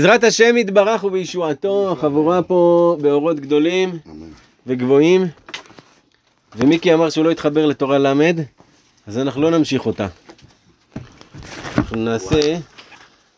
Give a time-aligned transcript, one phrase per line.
[0.00, 3.98] בעזרת השם יתברך ובישועתו, החבורה פה באורות גדולים
[4.66, 5.28] וגבוהים.
[6.56, 8.30] ומיקי אמר שהוא לא יתחבר לתורה ל',
[9.06, 10.06] אז אנחנו לא נמשיך אותה.
[11.76, 12.58] אנחנו נעשה,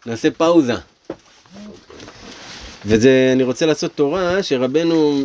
[0.06, 0.74] נעשה פאוזה.
[2.86, 5.24] וזה, אני רוצה לעשות תורה שרבנו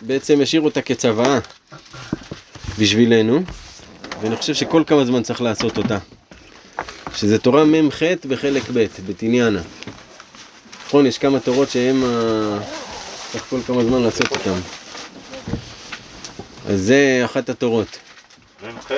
[0.00, 1.38] בעצם השאיר אותה כצוואה
[2.78, 3.40] בשבילנו,
[4.20, 5.98] ואני חושב שכל כמה זמן צריך לעשות אותה.
[7.14, 9.60] שזה תורה מ"ח בחלק ב', בתניאנה.
[10.90, 12.58] נכון, יש כמה תורות שהם ה...
[13.32, 14.54] צריך כל כמה זמן לעשות אותם.
[16.68, 17.98] אז זה אחת התורות.
[18.62, 18.92] מ"ח?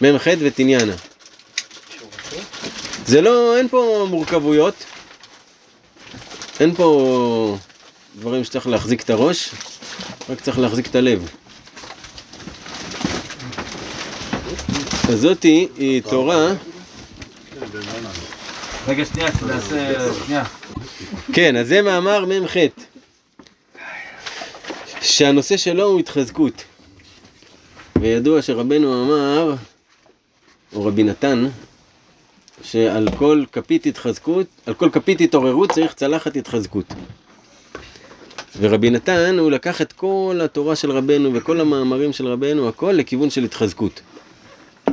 [0.00, 0.92] מ"ח ותניאנה.
[3.06, 4.74] זה לא, אין פה מורכבויות.
[6.60, 7.56] אין פה
[8.18, 9.50] דברים שצריך להחזיק את הראש,
[10.30, 11.28] רק צריך להחזיק את הלב.
[15.08, 16.52] הזאתי היא תורה,
[18.88, 19.96] רגע, שנייה, נעשה...
[20.26, 20.44] שנייה.
[21.32, 22.56] כן, אז זה מאמר מ"ח,
[25.00, 26.64] שהנושא שלו הוא התחזקות.
[28.00, 29.54] וידוע שרבנו אמר,
[30.72, 31.46] או רבי נתן,
[32.62, 36.86] שעל כל כפית התחזקות, על כל כפית התעוררות צריך צלחת התחזקות.
[38.58, 43.30] ורבי נתן, הוא לקח את כל התורה של רבנו וכל המאמרים של רבנו, הכל לכיוון
[43.30, 44.00] של התחזקות.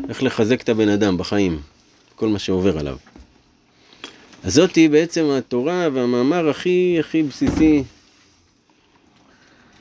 [0.09, 1.59] איך לחזק את הבן אדם בחיים,
[2.15, 2.97] כל מה שעובר עליו.
[4.43, 7.83] אז זאתי בעצם התורה והמאמר הכי הכי בסיסי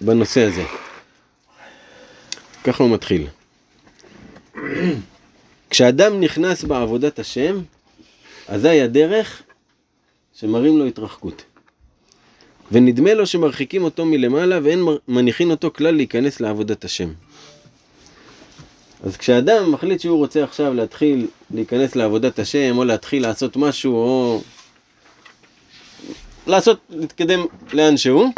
[0.00, 0.64] בנושא הזה.
[2.64, 3.26] ככה הוא מתחיל.
[5.70, 7.60] כשאדם נכנס בעבודת השם,
[8.48, 9.42] אזי הדרך
[10.34, 11.44] שמראים לו התרחקות.
[12.72, 17.08] ונדמה לו שמרחיקים אותו מלמעלה ואין מניחין אותו כלל להיכנס לעבודת השם.
[19.06, 24.40] אז כשאדם מחליט שהוא רוצה עכשיו להתחיל להיכנס לעבודת השם, או להתחיל לעשות משהו, או
[26.46, 28.30] לעשות, להתקדם לאן שהוא,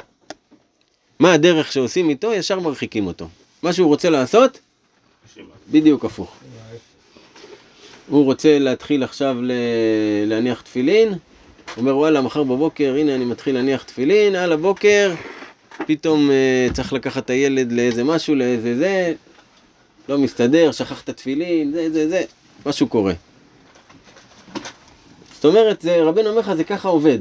[1.19, 2.33] מה הדרך שעושים איתו?
[2.33, 3.29] ישר מרחיקים אותו.
[3.63, 4.59] מה שהוא רוצה לעשות,
[5.71, 6.37] בדיוק הפוך.
[8.09, 9.53] הוא רוצה להתחיל עכשיו ל...
[10.27, 11.15] להניח תפילין,
[11.77, 15.15] אומר וואלה מחר בבוקר הנה אני מתחיל להניח תפילין, על הבוקר
[15.87, 19.15] פתאום uh, צריך לקחת את הילד לאיזה משהו, לאיזה זה,
[20.09, 22.25] לא מסתדר, שכח את התפילין, זה זה זה,
[22.67, 23.13] משהו קורה.
[25.35, 27.19] זאת אומרת, זה, רבנו אומר לך זה ככה עובד.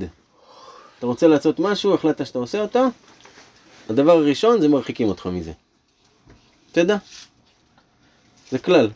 [0.99, 2.79] אתה רוצה לעשות משהו, החלטת שאתה עושה אותו,
[3.89, 5.51] הדבר הראשון זה מרחיקים אותך מזה.
[6.71, 6.97] תדע.
[8.51, 8.89] זה כלל.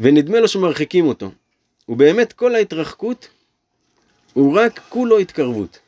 [0.00, 1.30] ונדמה לו שמרחיקים אותו.
[1.88, 3.28] ובאמת כל ההתרחקות
[4.32, 5.78] הוא רק כולו התקרבות.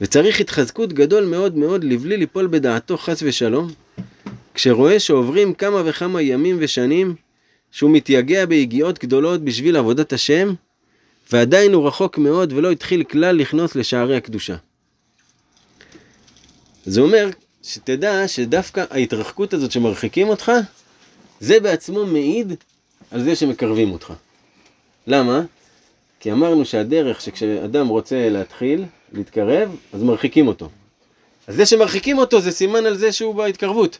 [0.00, 3.70] וצריך התחזקות גדול מאוד מאוד לבלי ליפול בדעתו חס ושלום,
[4.54, 7.14] כשרואה שעוברים כמה וכמה ימים ושנים
[7.70, 10.54] שהוא מתייגע ביגיעות גדולות בשביל עבודת השם,
[11.32, 14.56] ועדיין הוא רחוק מאוד ולא התחיל כלל לכנוס לשערי הקדושה.
[16.84, 17.30] זה אומר
[17.62, 20.52] שתדע שדווקא ההתרחקות הזאת שמרחיקים אותך,
[21.40, 22.54] זה בעצמו מעיד
[23.10, 24.12] על זה שמקרבים אותך.
[25.06, 25.42] למה?
[26.20, 28.84] כי אמרנו שהדרך שכשאדם רוצה להתחיל,
[29.16, 30.68] להתקרב, אז מרחיקים אותו.
[31.46, 33.98] אז זה שמרחיקים אותו זה סימן על זה שהוא בהתקרבות.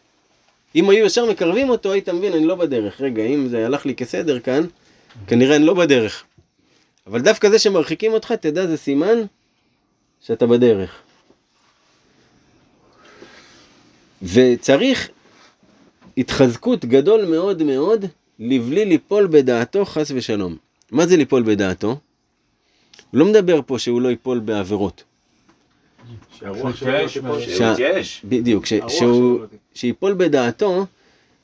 [0.75, 3.01] אם היו ישר מקרבים אותו, היית מבין, אני לא בדרך.
[3.01, 4.67] רגע, אם זה הלך לי כסדר כאן,
[5.27, 6.25] כנראה אני לא בדרך.
[7.07, 9.19] אבל דווקא זה שמרחיקים אותך, תדע, זה סימן
[10.27, 10.91] שאתה בדרך.
[14.23, 15.09] וצריך
[16.17, 18.07] התחזקות גדול מאוד מאוד
[18.39, 20.57] לבלי ליפול בדעתו חס ושלום.
[20.91, 21.97] מה זה ליפול בדעתו?
[23.11, 25.05] הוא לא מדבר פה שהוא לא ייפול בעבירות.
[26.39, 26.93] שהרוח שלו
[27.61, 27.75] לא.
[28.25, 29.39] בדיוק, שלו.
[29.75, 30.87] שיפול בדעתו,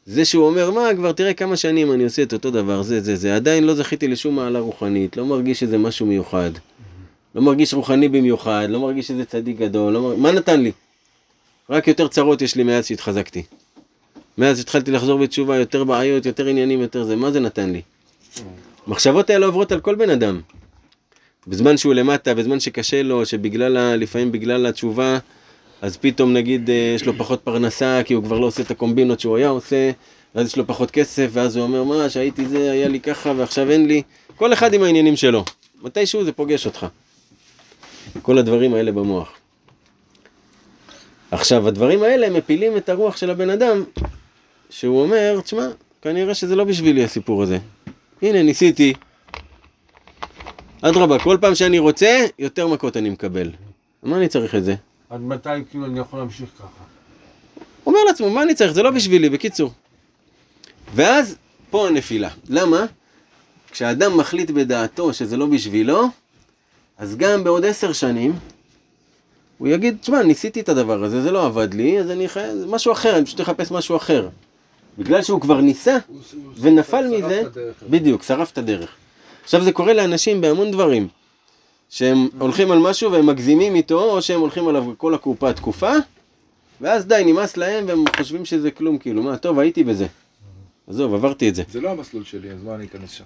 [0.07, 3.17] זה שהוא אומר, מה, כבר תראה כמה שנים אני עושה את אותו דבר, זה, זה,
[3.17, 6.51] זה, עדיין לא זכיתי לשום מעלה רוחנית, לא מרגיש שזה משהו מיוחד.
[7.35, 10.17] לא מרגיש רוחני במיוחד, לא מרגיש שזה צדיק גדול, לא מר...
[10.17, 10.73] מה נתן לי?
[11.71, 13.43] רק יותר צרות יש לי מאז שהתחזקתי.
[14.39, 17.83] מאז שהתחלתי לחזור בתשובה, יותר בעיות, יותר עניינים, יותר זה, מה זה נתן לי?
[18.87, 20.41] המחשבות האלה עוברות על כל בן אדם.
[21.47, 25.19] בזמן שהוא למטה, בזמן שקשה לו, שבגלל, ה- לפעמים בגלל התשובה,
[25.83, 29.21] אז פתאום נגיד אה, יש לו פחות פרנסה, כי הוא כבר לא עושה את הקומבינות
[29.21, 29.91] שהוא היה עושה,
[30.35, 33.71] ואז יש לו פחות כסף, ואז הוא אומר, מה, שהייתי זה, היה לי ככה, ועכשיו
[33.71, 34.03] אין לי.
[34.37, 35.45] כל אחד עם העניינים שלו.
[35.83, 36.87] מתישהו זה פוגש אותך.
[38.23, 39.33] כל הדברים האלה במוח.
[41.31, 43.85] עכשיו, הדברים האלה מפילים את הרוח של הבן אדם,
[44.71, 45.67] שהוא אומר, תשמע,
[46.03, 47.59] כנראה שזה לא בשבילי הסיפור הזה.
[48.23, 48.93] הנה, ניסיתי.
[50.83, 53.51] אדרבה, כל פעם שאני רוצה, יותר מכות אני מקבל.
[54.03, 54.75] מה אני צריך את זה?
[55.11, 56.85] עד מתי כאילו אני יכול להמשיך ככה?
[57.87, 58.73] אומר לעצמו, מה אני צריך?
[58.73, 59.73] זה לא בשבילי, בקיצור.
[60.95, 61.37] ואז,
[61.71, 62.29] פה הנפילה.
[62.49, 62.85] למה?
[63.71, 66.09] כשאדם מחליט בדעתו שזה לא בשבילו,
[66.99, 68.33] אז גם בעוד עשר שנים,
[69.59, 72.67] הוא יגיד, תשמע, ניסיתי את הדבר הזה, זה לא עבד לי, אז אני חייב, זה
[72.67, 74.29] משהו אחר, אני פשוט אחפש משהו אחר.
[74.99, 75.97] בגלל שהוא כבר ניסה,
[76.61, 77.43] ונפל מזה.
[77.91, 78.91] בדיוק, שרף את הדרך.
[79.45, 81.09] עכשיו זה קורה לאנשים בהמון דברים,
[81.89, 85.93] שהם הולכים על משהו והם מגזימים איתו, או שהם הולכים עליו כל הקופה תקופה,
[86.81, 90.07] ואז די, נמאס להם והם חושבים שזה כלום, כאילו, מה, טוב, הייתי בזה.
[90.89, 91.63] עזוב, עברתי את זה.
[91.71, 93.25] זה לא המסלול שלי, אז מה אני אכנס שם?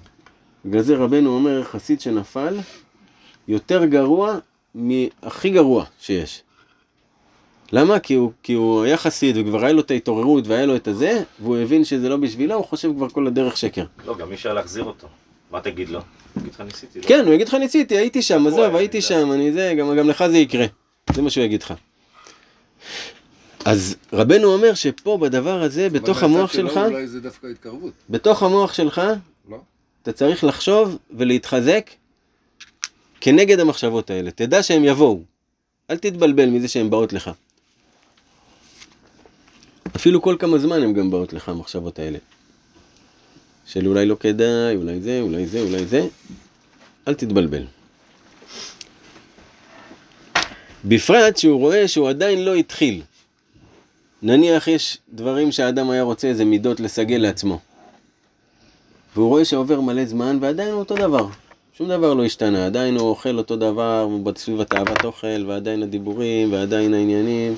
[0.64, 2.58] בגלל זה רבנו אומר, חסיד שנפל,
[3.48, 4.38] יותר גרוע
[4.74, 6.42] מהכי גרוע שיש.
[7.72, 7.98] למה?
[7.98, 11.22] כי הוא, כי הוא היה חסיד וכבר היה לו את ההתעוררות והיה לו את הזה,
[11.40, 13.84] והוא הבין שזה לא בשבילו, הוא חושב כבר כל הדרך שקר.
[14.06, 15.08] לא, גם אי אפשר להחזיר אותו.
[15.50, 16.00] מה תגיד לו?
[16.38, 17.00] תגיד לך ניסיתי.
[17.00, 17.06] לא?
[17.06, 19.02] כן, הוא יגיד לך ניסיתי, הייתי שם, עזוב, הייתי.
[19.02, 20.66] שם, אני זה, גם, גם לך זה יקרה.
[21.14, 21.74] זה מה שהוא יגיד לך.
[23.64, 28.72] אז רבנו אומר שפה בדבר הזה, בתוך המוח שלך, אולי זה דווקא התקרבות, בתוך המוח
[28.72, 29.02] שלך,
[29.48, 29.58] לא?
[30.02, 31.90] אתה צריך לחשוב ולהתחזק
[33.20, 34.30] כנגד המחשבות האלה.
[34.30, 35.20] תדע שהם יבואו.
[35.90, 37.30] אל תתבלבל מזה שהן באות לך.
[39.96, 42.18] אפילו כל כמה זמן הן גם באות לך, המחשבות האלה.
[43.66, 46.06] של אולי לא כדאי, אולי זה, אולי זה, אולי זה.
[47.08, 47.62] אל תתבלבל.
[50.84, 53.02] בפרט שהוא רואה שהוא עדיין לא התחיל.
[54.22, 57.60] נניח יש דברים שהאדם היה רוצה איזה מידות לסגל לעצמו.
[59.14, 61.26] והוא רואה שעובר מלא זמן ועדיין הוא אותו דבר.
[61.78, 66.52] שום דבר לא השתנה, עדיין הוא אוכל אותו דבר, הוא סביב התאוות אוכל, ועדיין הדיבורים,
[66.52, 67.56] ועדיין העניינים.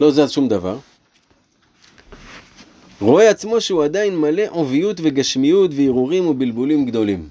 [0.00, 0.78] לא זז שום דבר.
[3.00, 7.28] רואה עצמו שהוא עדיין מלא עוביות וגשמיות והרהורים ובלבולים גדולים.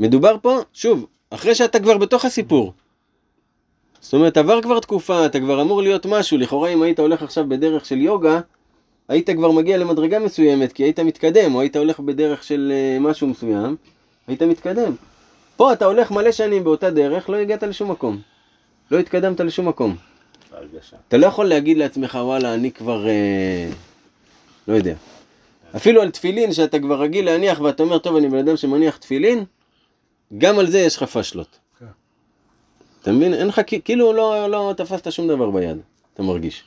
[0.00, 2.72] מדובר פה, שוב, אחרי שאתה כבר בתוך הסיפור.
[4.00, 7.48] זאת אומרת, עבר כבר תקופה, אתה כבר אמור להיות משהו, לכאורה אם היית הולך עכשיו
[7.48, 8.40] בדרך של יוגה,
[9.08, 13.26] היית כבר מגיע למדרגה מסוימת, כי היית מתקדם, או היית הולך בדרך של אה, משהו
[13.26, 13.76] מסוים,
[14.26, 14.92] היית מתקדם.
[15.56, 18.20] פה אתה הולך מלא שנים באותה דרך, לא הגעת לשום מקום.
[18.90, 19.96] לא התקדמת לשום מקום.
[20.52, 20.96] בהרגשה.
[21.08, 23.08] אתה לא יכול להגיד לעצמך, וואלה, אני כבר...
[23.08, 23.70] אה,
[24.68, 24.94] לא יודע.
[25.76, 29.44] אפילו על תפילין, שאתה כבר רגיל להניח, ואתה אומר, טוב, אני בן אדם שמניח תפילין,
[30.38, 31.58] גם על זה יש לך פשלות.
[31.78, 31.86] כן.
[33.02, 33.34] אתה מבין?
[33.34, 35.76] אין לך, כאילו לא, לא תפסת שום דבר ביד,
[36.14, 36.64] אתה מרגיש.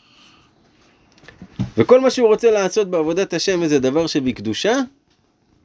[1.77, 4.79] וכל מה שהוא רוצה לעשות בעבודת השם, איזה דבר שבקדושה,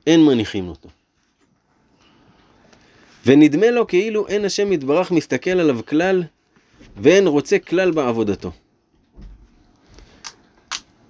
[0.07, 0.89] אין מניחים אותו.
[3.27, 6.23] ונדמה לו כאילו אין השם יתברך מסתכל עליו כלל,
[6.97, 8.53] ואין רוצה כלל בעבודתו.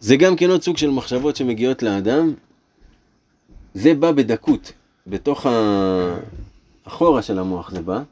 [0.03, 2.33] זה גם כן עוד סוג של מחשבות שמגיעות לאדם.
[3.75, 4.73] זה בא בדקות,
[5.07, 6.15] בתוך ה-
[6.87, 8.03] החורה של המוח זה בא.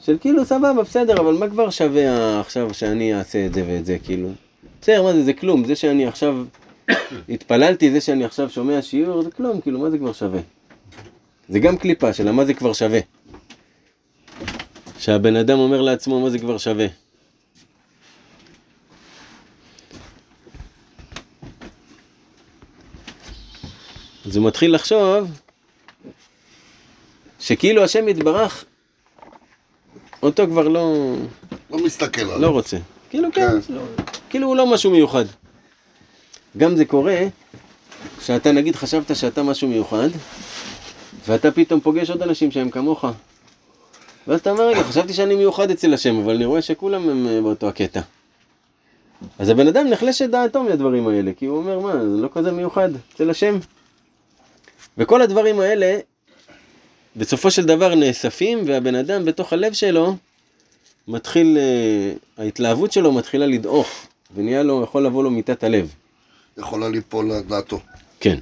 [0.00, 3.96] של כאילו סבבה, בסדר, אבל מה כבר שווה עכשיו שאני אעשה את זה ואת זה,
[4.04, 4.28] כאילו?
[4.80, 5.64] בסדר, מה זה, זה כלום.
[5.64, 6.44] זה שאני עכשיו
[7.28, 10.40] התפללתי, זה שאני עכשיו שומע שיעור, זה כלום, כאילו, מה זה כבר שווה?
[11.48, 13.00] זה גם קליפה של מה זה כבר שווה.
[14.98, 16.86] שהבן אדם אומר לעצמו מה זה כבר שווה.
[24.26, 25.30] אז הוא מתחיל לחשוב
[27.40, 28.64] שכאילו השם יתברך,
[30.22, 31.14] אותו כבר לא,
[31.70, 32.38] לא מסתכל עליו.
[32.38, 32.76] לא רוצה.
[33.10, 33.74] כאילו כן, כן.
[33.74, 33.82] לא,
[34.30, 35.24] כאילו הוא לא משהו מיוחד.
[36.56, 37.26] גם זה קורה,
[38.20, 40.08] שאתה נגיד חשבת שאתה משהו מיוחד,
[41.28, 43.04] ואתה פתאום פוגש עוד אנשים שהם כמוך.
[44.26, 47.40] ואז אתה אומר, רגע, חשבתי שאני מיוחד אצל השם, אבל אני רואה שכולם הם אה,
[47.40, 48.00] באותו הקטע.
[49.38, 52.52] אז הבן אדם נחלש את דעתו מהדברים האלה, כי הוא אומר, מה, זה לא כזה
[52.52, 53.58] מיוחד אצל השם?
[54.98, 55.98] וכל הדברים האלה,
[57.16, 60.16] בסופו של דבר נאספים, והבן אדם בתוך הלב שלו,
[61.08, 65.94] מתחיל, אה, ההתלהבות שלו מתחילה לדעוך, ונהיה לו, יכול לבוא לו מיטת הלב.
[66.58, 67.80] יכולה ליפול לדעתו.
[68.20, 68.38] כן.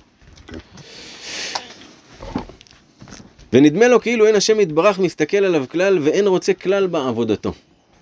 [3.52, 7.52] ונדמה לו כאילו אין השם יתברך מסתכל עליו כלל ואין רוצה כלל בעבודתו.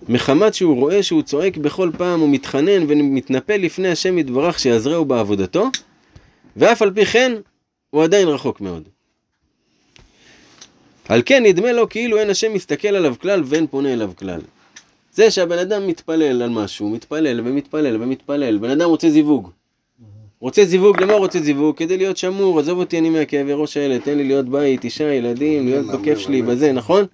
[0.09, 5.69] מחמת שהוא רואה שהוא צועק בכל פעם ומתחנן ומתנפל לפני השם יתברך שיעזרהו בעבודתו,
[6.57, 7.33] ואף על פי כן
[7.89, 8.89] הוא עדיין רחוק מאוד.
[11.09, 14.41] על כן נדמה לו כאילו אין השם מסתכל עליו כלל ואין פונה אליו כלל.
[15.13, 19.49] זה שהבן אדם מתפלל על משהו, מתפלל ומתפלל ומתפלל, בן אדם רוצה זיווג.
[20.39, 21.77] רוצה זיווג, למה הוא רוצה זיווג?
[21.77, 25.65] כדי להיות שמור, עזוב אותי אני מהכאבי ראש האלה, תן לי להיות בית, אישה, ילדים,
[25.65, 26.41] להיות בכיף שלי.
[26.41, 27.05] בזה, נכון?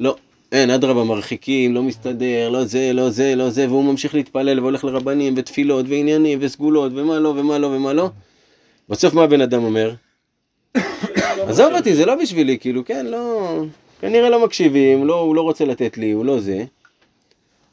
[0.00, 0.16] לא,
[0.52, 4.84] אין, אדרבה, מרחיקים, לא מסתדר, לא זה, לא זה, לא זה, והוא ממשיך להתפלל והולך
[4.84, 8.10] לרבנים ותפילות ועניינים וסגולות ומה לא ומה לא ומה לא.
[8.88, 9.94] בסוף מה הבן אדם אומר?
[11.48, 13.62] עזוב אותי, זה לא בשבילי, כאילו, כן, לא...
[14.00, 16.64] כנראה לא מקשיבים, לא, הוא לא רוצה לתת לי, הוא לא זה.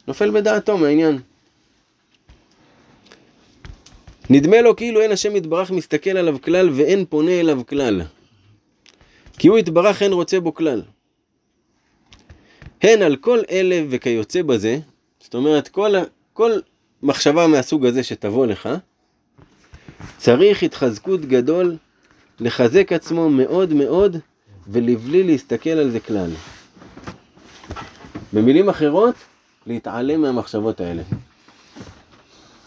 [0.08, 1.18] נופל בדעתו מהעניין.
[4.30, 8.02] נדמה לו כאילו אין השם יתברך מסתכל עליו כלל ואין פונה אליו כלל.
[9.38, 10.82] כי הוא יתברך אין רוצה בו כלל.
[12.82, 14.78] הן על כל אלה וכיוצא בזה,
[15.20, 15.94] זאת אומרת כל,
[16.32, 16.52] כל
[17.02, 18.68] מחשבה מהסוג הזה שתבוא לך,
[20.16, 21.76] צריך התחזקות גדול
[22.40, 24.16] לחזק עצמו מאוד מאוד
[24.68, 26.30] ולבלי להסתכל על זה כלל.
[28.32, 29.14] במילים אחרות,
[29.66, 31.02] להתעלם מהמחשבות האלה.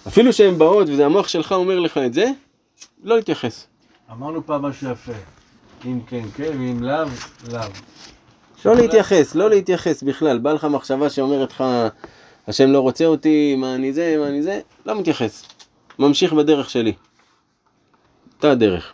[0.07, 2.25] אפילו שהן באות וזה המוח שלך אומר לך את זה,
[3.03, 3.67] לא להתייחס.
[4.11, 5.11] אמרנו פעם משהו יפה.
[5.85, 7.07] אם כן, כן, ואם לאו,
[7.51, 7.61] לאו.
[8.65, 10.39] לא להתייחס, לא להתייחס בכלל.
[10.39, 11.63] בא לך מחשבה שאומרת לך,
[12.47, 15.43] השם לא רוצה אותי, מה אני זה, מה אני זה, לא מתייחס.
[15.99, 16.93] ממשיך בדרך שלי.
[18.43, 18.93] אותה הדרך.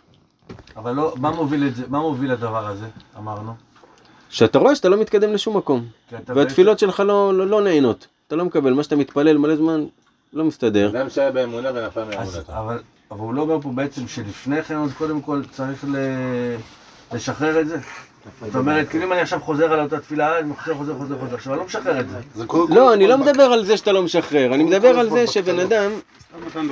[0.76, 2.86] אבל לא, מה מוביל את זה, מה מוביל לדבר הזה,
[3.18, 3.52] אמרנו?
[4.28, 5.84] שאתה רואה שאתה לא מתקדם לשום מקום.
[6.26, 8.06] והתפילות שלך לא, לא, לא נענות.
[8.26, 9.84] אתה לא מקבל, מה שאתה מתפלל מלא זמן,
[10.32, 10.90] לא מסתדר.
[10.90, 12.52] אדם שהיה באמונה ונפל מאמונתו.
[12.52, 12.78] אבל,
[13.10, 15.96] אבל הוא לא אומר פה בעצם שלפני כן, אז קודם כל צריך ל...
[17.12, 17.78] לשחרר את זה.
[18.46, 21.34] זאת אומרת, כאילו אם אני עכשיו חוזר על אותה תפילה, אני חוזר, חוזר, חוזר, חוזר,
[21.34, 22.18] עכשיו אני לא משחרר את זה.
[22.68, 25.90] לא, אני לא מדבר על זה שאתה לא משחרר, אני מדבר על זה שבן אדם,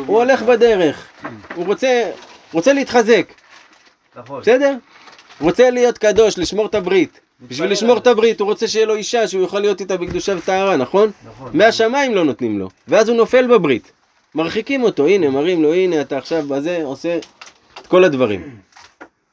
[0.07, 1.07] הוא הולך בדרך,
[1.55, 2.11] הוא רוצה,
[2.53, 3.33] רוצה להתחזק,
[4.17, 4.41] נכון.
[4.41, 4.75] בסדר?
[5.41, 7.21] רוצה להיות קדוש, לשמור את הברית.
[7.49, 10.77] בשביל לשמור את הברית הוא רוצה שיהיה לו אישה שהוא יוכל להיות איתה בקדושה וטהרה,
[10.77, 11.11] נכון?
[11.27, 11.51] נכון.
[11.55, 13.93] מהשמיים לא נותנים לו, ואז הוא נופל בברית.
[14.35, 17.19] מרחיקים אותו, הנה, מראים לו, הנה, אתה עכשיו בזה עושה
[17.81, 18.57] את כל הדברים.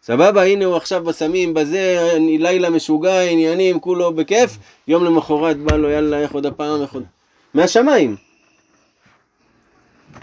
[0.03, 4.57] סבבה, הנה הוא עכשיו בסמים, בזה, אני לילה משוגע, עניינים, כולו בכיף,
[4.87, 7.03] יום למחרת בא לו, יאללה, איך עוד הפעם, איך עוד...
[7.53, 8.15] מהשמיים.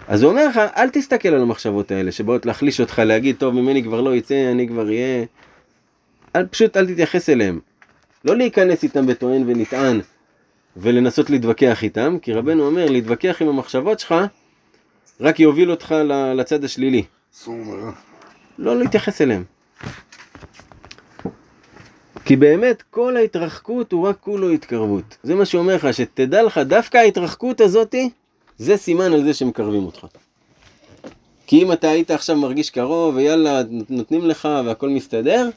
[0.07, 3.83] אז הוא אומר לך, אל תסתכל על המחשבות האלה שבאות להחליש אותך, להגיד, טוב, ממני
[3.83, 5.25] כבר לא יצא, אני כבר אהיה...
[6.35, 7.59] אל, פשוט אל תתייחס אליהם.
[8.25, 10.01] לא להיכנס איתם בטוען ונטען
[10.77, 14.15] ולנסות להתווכח איתם, כי רבנו אומר, להתווכח עם המחשבות שלך
[15.19, 15.95] רק יוביל אותך
[16.35, 17.03] לצד השלילי.
[18.57, 19.43] לא להתייחס אליהם.
[22.25, 25.17] כי באמת כל ההתרחקות הוא רק כולו התקרבות.
[25.23, 28.09] זה מה שאומר לך, שתדע לך, דווקא ההתרחקות הזאתי,
[28.63, 30.07] זה סימן על זה שמקרבים אותך.
[31.47, 35.49] כי אם אתה היית עכשיו מרגיש קרוב, ויאללה, נותנים לך והכל מסתדר,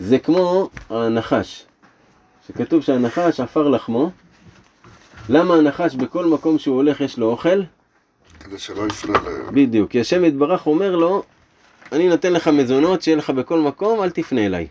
[0.00, 1.64] זה כמו הנחש.
[2.48, 4.10] שכתוב שהנחש עפר לחמו.
[5.28, 7.62] למה הנחש בכל מקום שהוא הולך יש לו אוכל?
[8.40, 9.50] כדי שלא יפנה ל...
[9.52, 11.22] בדיוק, כי השם יתברך אומר לו,
[11.92, 14.66] אני נותן לך מזונות שיהיה לך בכל מקום, אל תפנה אליי.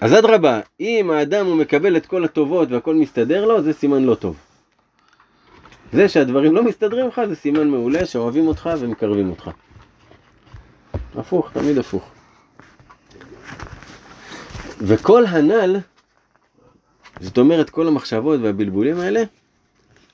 [0.00, 4.14] אז אדרבה, אם האדם הוא מקבל את כל הטובות והכל מסתדר לו, זה סימן לא
[4.14, 4.36] טוב.
[5.92, 9.50] זה שהדברים לא מסתדרים לך, זה סימן מעולה שאוהבים אותך ומקרבים אותך.
[11.14, 12.10] הפוך, תמיד הפוך.
[14.80, 15.76] וכל הנ"ל,
[17.20, 19.22] זאת אומרת כל המחשבות והבלבולים האלה,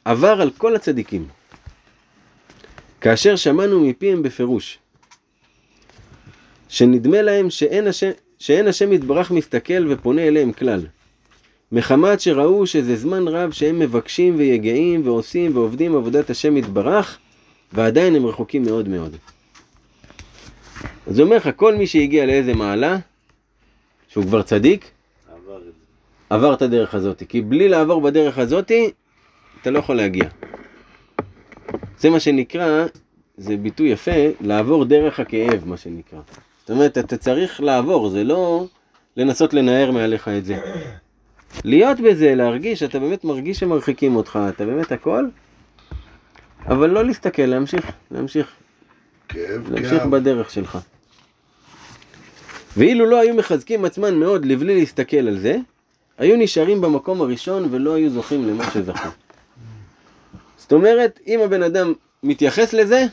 [0.05, 1.29] עבר על כל הצדיקים.
[3.01, 4.79] כאשר שמענו מפיהם בפירוש,
[6.69, 10.87] שנדמה להם שאין השם, שאין השם יתברך מסתכל ופונה אליהם כלל.
[11.73, 17.19] מחמת שראו שזה זמן רב שהם מבקשים ויגעים ועושים ועובדים עבודת השם יתברך,
[17.73, 19.17] ועדיין הם רחוקים מאוד מאוד.
[21.07, 22.99] אז אומר לך, כל מי שהגיע לאיזה מעלה,
[24.09, 24.91] שהוא כבר צדיק,
[25.33, 25.61] עבר.
[26.31, 27.23] עבר את הדרך הזאת.
[27.29, 28.73] כי בלי לעבור בדרך הזאת,
[29.61, 30.25] אתה לא יכול להגיע.
[31.99, 32.87] זה מה שנקרא,
[33.37, 36.21] זה ביטוי יפה, לעבור דרך הכאב, מה שנקרא.
[36.61, 38.67] זאת אומרת, אתה צריך לעבור, זה לא
[39.17, 40.59] לנסות לנער מעליך את זה.
[41.65, 45.27] להיות בזה, להרגיש, אתה באמת מרגיש שמרחיקים אותך, אתה באמת הכל,
[46.67, 48.53] אבל לא להסתכל, להמשיך, להמשיך,
[49.29, 50.11] כאב, להמשיך כאב.
[50.11, 50.79] בדרך שלך.
[52.77, 55.57] ואילו לא היו מחזקים עצמן מאוד לבלי להסתכל על זה,
[56.19, 59.09] היו נשארים במקום הראשון ולא היו זוכים למה שזכו.
[60.57, 63.05] זאת אומרת, אם הבן אדם מתייחס לזה,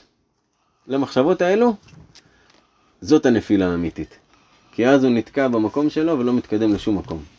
[0.88, 1.76] למחשבות האלו,
[3.02, 4.18] זאת הנפילה האמיתית.
[4.72, 7.33] כי אז הוא נתקע במקום שלו ולא מתקדם לשום מקום.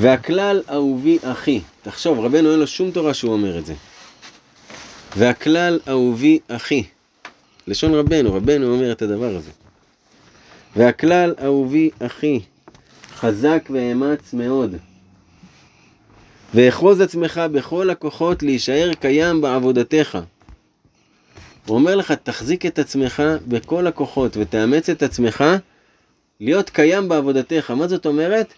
[0.00, 3.74] והכלל אהובי אחי, תחשוב, רבנו אין לו שום תורה שהוא אומר את זה.
[5.16, 6.84] והכלל אהובי אחי,
[7.66, 9.50] לשון רבנו, רבנו אומר את הדבר הזה.
[10.76, 12.40] והכלל אהובי אחי,
[13.14, 14.74] חזק ואמץ מאוד.
[16.54, 20.18] ואחוז עצמך בכל הכוחות להישאר קיים בעבודתך.
[21.66, 25.44] הוא אומר לך, תחזיק את עצמך בכל הכוחות ותאמץ את עצמך
[26.40, 27.70] להיות קיים בעבודתך.
[27.70, 28.54] מה זאת אומרת?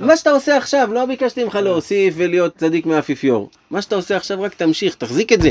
[0.00, 0.92] מה שאתה עושה עכשיו.
[0.92, 3.50] לא ביקשתי ממך להוסיף ולהיות צדיק מהאפיפיור.
[3.70, 5.50] מה שאתה עושה עכשיו, רק תמשיך, תחזיק את זה.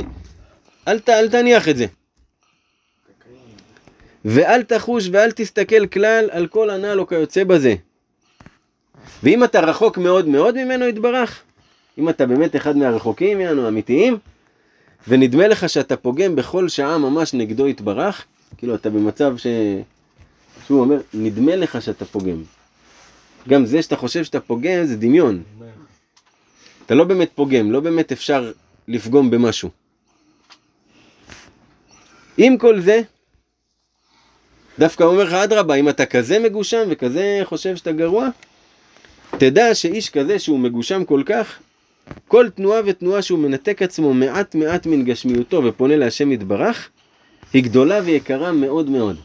[0.87, 1.85] אל, ת, אל תניח את זה.
[4.25, 7.75] ואל תחוש ואל תסתכל כלל על כל הנ"ל או כיוצא בזה.
[9.23, 11.41] ואם אתה רחוק מאוד מאוד ממנו יתברך,
[11.97, 14.17] אם אתה באמת אחד מהרחוקים, יענו, אמיתיים,
[15.07, 18.25] ונדמה לך שאתה פוגם בכל שעה ממש נגדו יתברך,
[18.57, 19.47] כאילו אתה במצב ש...
[20.67, 22.43] שהוא אומר, נדמה לך שאתה פוגם.
[23.49, 25.43] גם זה שאתה חושב שאתה פוגם זה דמיון.
[26.85, 28.51] אתה לא באמת פוגם, לא באמת אפשר
[28.87, 29.69] לפגום במשהו.
[32.37, 33.01] עם כל זה,
[34.79, 38.29] דווקא אומר לך, אדרבה, אם אתה כזה מגושם וכזה חושב שאתה גרוע,
[39.37, 41.59] תדע שאיש כזה שהוא מגושם כל כך,
[42.27, 46.89] כל תנועה ותנועה שהוא מנתק עצמו מעט מעט מן גשמיותו ופונה להשם יתברך,
[47.53, 49.17] היא גדולה ויקרה מאוד מאוד.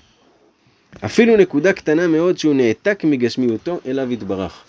[1.04, 4.62] אפילו נקודה קטנה מאוד שהוא נעתק מגשמיותו אליו יתברך.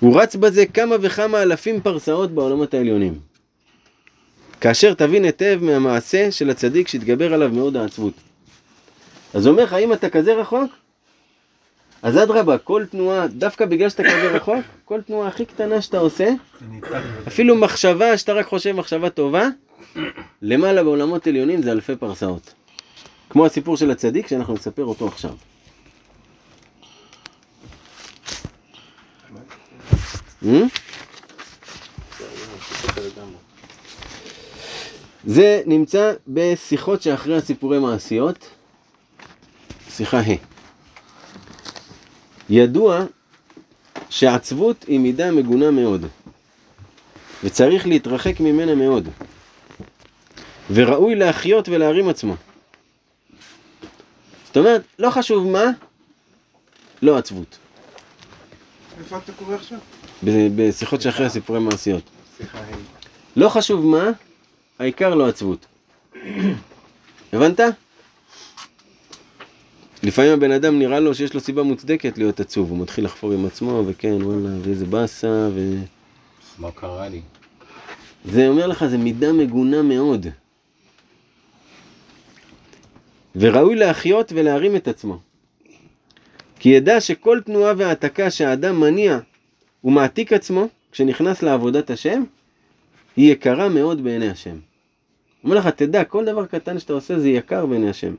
[0.00, 3.18] הוא רץ בזה כמה וכמה אלפים פרסאות בעולמות העליונים.
[4.60, 8.14] כאשר תבין היטב מהמעשה של הצדיק שהתגבר עליו מאוד העצבות.
[9.34, 10.70] אז הוא אומר לך, אם אתה כזה רחוק,
[12.02, 16.28] אז אדרבה, כל תנועה, דווקא בגלל שאתה כזה רחוק, כל תנועה הכי קטנה שאתה עושה,
[17.28, 19.48] אפילו מחשבה שאתה רק חושב מחשבה טובה,
[20.42, 22.57] למעלה בעולמות עליונים זה אלפי פרסאות.
[23.30, 25.30] כמו הסיפור של הצדיק שאנחנו נספר אותו עכשיו.
[30.42, 30.46] Hmm?
[35.24, 38.48] זה נמצא בשיחות שאחרי הסיפורי מעשיות,
[39.90, 40.34] שיחה ה'.
[42.50, 43.04] ידוע
[44.10, 46.06] שעצבות היא מידה מגונה מאוד,
[47.44, 49.08] וצריך להתרחק ממנה מאוד,
[50.70, 52.34] וראוי להחיות ולהרים עצמו.
[54.48, 55.64] זאת אומרת, לא חשוב מה,
[57.02, 57.58] לא עצבות.
[59.00, 59.78] איפה אתה קורא עכשיו?
[60.24, 62.02] ב- בשיחות שאחרי הסיפורי מעשיות.
[63.36, 64.10] לא חשוב מה,
[64.78, 65.66] העיקר לא עצבות.
[67.32, 67.60] הבנת?
[70.02, 73.46] לפעמים הבן אדם נראה לו שיש לו סיבה מוצדקת להיות עצוב, הוא מתחיל לחפור עם
[73.46, 75.74] עצמו, וכן, וואלה, ואיזה באסה, ו...
[76.58, 77.20] מה קרה לי?
[78.24, 80.26] זה אומר לך, זה מידה מגונה מאוד.
[83.38, 85.18] וראוי להחיות ולהרים את עצמו.
[86.58, 89.18] כי ידע שכל תנועה והעתקה שהאדם מניע
[89.84, 92.22] ומעתיק עצמו, כשנכנס לעבודת השם,
[93.16, 94.50] היא יקרה מאוד בעיני השם.
[94.50, 94.60] הוא
[95.44, 98.14] אומר לך, תדע, כל דבר קטן שאתה עושה זה יקר בעיני השם.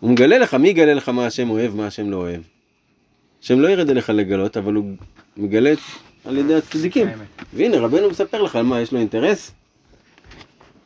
[0.00, 2.40] הוא מגלה לך, מי יגלה לך מה השם אוהב, מה השם לא אוהב?
[3.42, 4.84] השם לא ירד אליך לגלות, אבל הוא
[5.36, 5.72] מגלה
[6.24, 7.08] על ידי הצדיקים.
[7.54, 9.50] והנה, רבנו מספר לך על מה, יש לו אינטרס?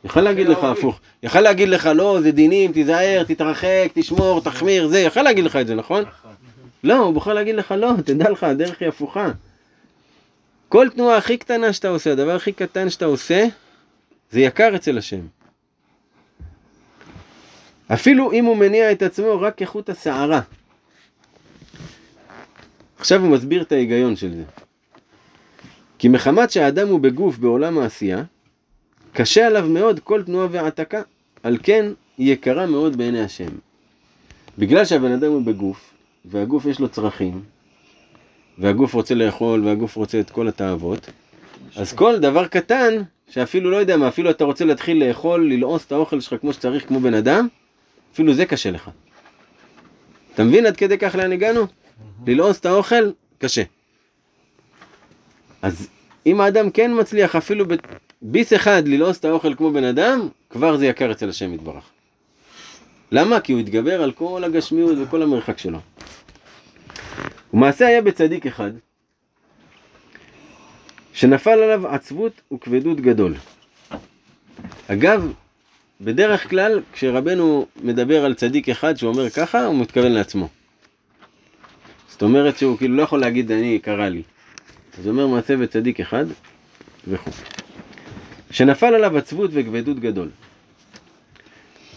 [0.03, 4.99] יכל להגיד לך הפוך, יכל להגיד לך לא, זה דינים, תיזהר, תתרחק, תשמור, תחמיר, זה,
[4.99, 6.03] יכל להגיד לך את זה, נכון?
[6.83, 9.31] לא, הוא בוחר להגיד לך לא, תדע לך, הדרך היא הפוכה.
[10.69, 13.45] כל תנועה הכי קטנה שאתה עושה, הדבר הכי קטן שאתה עושה,
[14.31, 15.21] זה יקר אצל השם.
[17.93, 20.41] אפילו אם הוא מניע את עצמו רק כחוט השערה.
[22.99, 24.43] עכשיו הוא מסביר את ההיגיון של זה.
[25.99, 28.23] כי מחמת שהאדם הוא בגוף בעולם העשייה,
[29.13, 31.01] קשה עליו מאוד כל תנועה והעתקה,
[31.43, 31.85] על כן
[32.17, 33.49] היא יקרה מאוד בעיני השם.
[34.57, 35.93] בגלל שהבן אדם הוא בגוף,
[36.25, 37.41] והגוף יש לו צרכים,
[38.57, 41.09] והגוף רוצה לאכול, והגוף רוצה את כל התאוות,
[41.75, 42.93] אז כל דבר קטן,
[43.29, 46.87] שאפילו לא יודע מה, אפילו אתה רוצה להתחיל לאכול, ללעוס את האוכל שלך כמו שצריך,
[46.87, 47.47] כמו בן אדם,
[48.13, 48.89] אפילו זה קשה לך.
[50.33, 51.67] אתה מבין עד כדי כך לאן הגענו?
[52.27, 53.63] ללעוס את האוכל, קשה.
[55.61, 55.89] אז
[56.25, 57.65] אם האדם כן מצליח אפילו
[58.23, 61.83] בביס אחד ללעוס את האוכל כמו בן אדם, כבר זה יקר אצל השם יתברך.
[63.11, 63.39] למה?
[63.39, 65.79] כי הוא התגבר על כל הגשמיות וכל המרחק שלו.
[67.53, 68.71] ומעשה היה בצדיק אחד,
[71.13, 73.35] שנפל עליו עצבות וכבדות גדול.
[74.87, 75.33] אגב,
[76.01, 80.49] בדרך כלל כשרבנו מדבר על צדיק אחד שהוא אומר ככה, הוא מתכוון לעצמו.
[82.09, 84.21] זאת אומרת שהוא כאילו לא יכול להגיד אני קרה לי.
[84.97, 86.25] אז הוא אומר מעשה בצדיק אחד
[87.07, 87.62] וכו'.
[88.53, 90.29] שנפל עליו עצבות וכבדות גדול.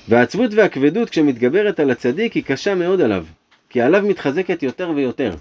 [0.08, 3.24] והעצבות והכבדות כשמתגברת על הצדיק היא קשה מאוד עליו,
[3.70, 5.34] כי עליו מתחזקת יותר ויותר.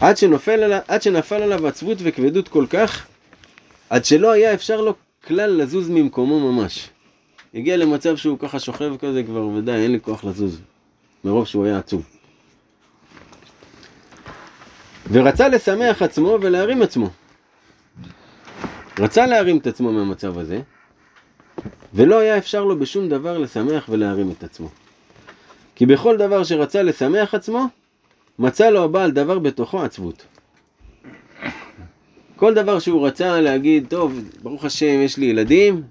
[0.00, 3.06] עד, שנופל עליו, עד שנפל עליו עצבות וכבדות כל כך,
[3.90, 4.94] עד שלא היה אפשר לו
[5.26, 6.88] כלל לזוז ממקומו ממש.
[7.54, 10.60] הגיע למצב שהוא ככה שוכב כזה כבר, ודי, אין לי כוח לזוז.
[11.24, 12.02] מרוב שהוא היה עצוב.
[15.12, 17.10] ורצה לשמח עצמו ולהרים עצמו.
[18.98, 20.60] רצה להרים את עצמו מהמצב הזה,
[21.94, 24.68] ולא היה אפשר לו בשום דבר לשמח ולהרים את עצמו.
[25.74, 27.66] כי בכל דבר שרצה לשמח עצמו,
[28.38, 30.26] מצא לו הבעל דבר בתוכו עצבות.
[32.36, 35.82] כל דבר שהוא רצה להגיד, טוב, ברוך השם, יש לי ילדים,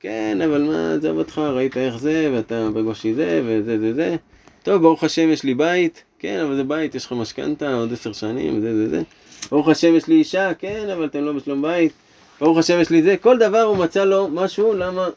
[0.00, 4.16] כן, אבל מה, עזוב אותך, ראית איך זה, ואתה בגושי זה, וזה זה זה.
[4.62, 8.12] טוב, ברוך השם יש לי בית, כן, אבל זה בית, יש לך משכנתה, עוד עשר
[8.12, 9.02] שנים, זה זה זה.
[9.50, 11.92] ברוך השם יש לי אישה, כן, אבל אתם לא בשלום בית.
[12.40, 15.08] ברוך השם יש לי זה, כל דבר הוא מצא לו משהו, למה?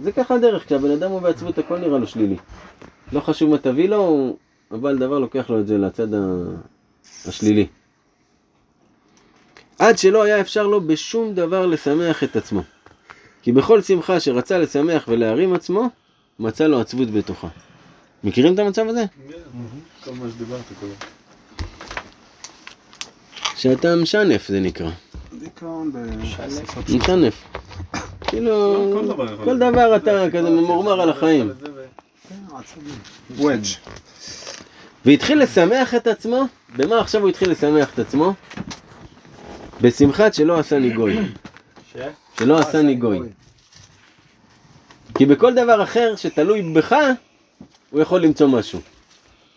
[0.00, 2.36] זה ככה הדרך, כשהבן אדם הוא בעצבות הכל נראה לו שלילי.
[3.12, 4.36] לא חשוב מה תביא לו, הוא-
[4.70, 6.18] אבל דבר לוקח לו את זה לצד ה...
[7.26, 7.66] השלילי.
[9.78, 12.62] עד שלא היה אפשר לו בשום דבר לשמח את עצמו.
[13.42, 15.88] כי בכל שמחה שרצה לשמח ולהרים עצמו,
[16.38, 17.48] מצא לו עצבות בתוכה.
[18.24, 19.04] מכירים את המצב הזה?
[20.04, 20.92] כל מה שדיברת קודם.
[23.56, 24.90] שאתה משנף זה נקרא.
[25.38, 25.92] דיכאון
[26.88, 27.44] משנף.
[28.20, 31.52] כאילו, כל דבר אתה כזה ממורמר על החיים.
[33.36, 33.66] וודג'.
[35.04, 36.46] והתחיל לשמח את עצמו,
[36.76, 38.34] במה עכשיו הוא התחיל לשמח את עצמו?
[39.80, 41.16] בשמחת שלא עשני גוי.
[42.38, 43.20] שלא עשני גוי.
[45.14, 46.96] כי בכל דבר אחר שתלוי בך,
[47.90, 48.80] הוא יכול למצוא משהו.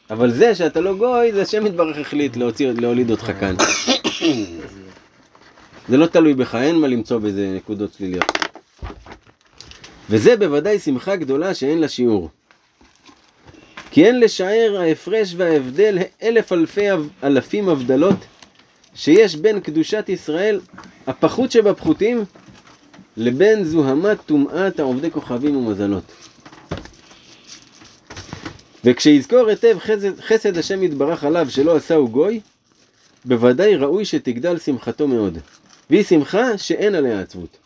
[0.10, 3.56] אבל זה שאתה לא גוי, זה השם יתברך החליט להוציא, להוליד אותך כאן.
[5.92, 8.26] זה לא תלוי בך, אין מה למצוא בזה נקודות שליליות.
[10.10, 12.30] וזה בוודאי שמחה גדולה שאין לה שיעור.
[13.92, 16.86] כי אין לשער ההפרש וההבדל אלף אלפי
[17.24, 18.16] אלפים הבדלות
[18.96, 20.60] שיש בין קדושת ישראל,
[21.08, 22.26] הפחות שבפחותים,
[23.18, 26.04] לבין זוהמת טומאת העובדי כוכבים ומזלות.
[28.86, 32.40] וכשיזכור היטב חסד, חסד השם יתברך עליו שלא עשהו גוי,
[33.26, 35.38] בוודאי ראוי שתגדל שמחתו מאוד.
[35.92, 37.58] והיא שמחה שאין עליה עצבות.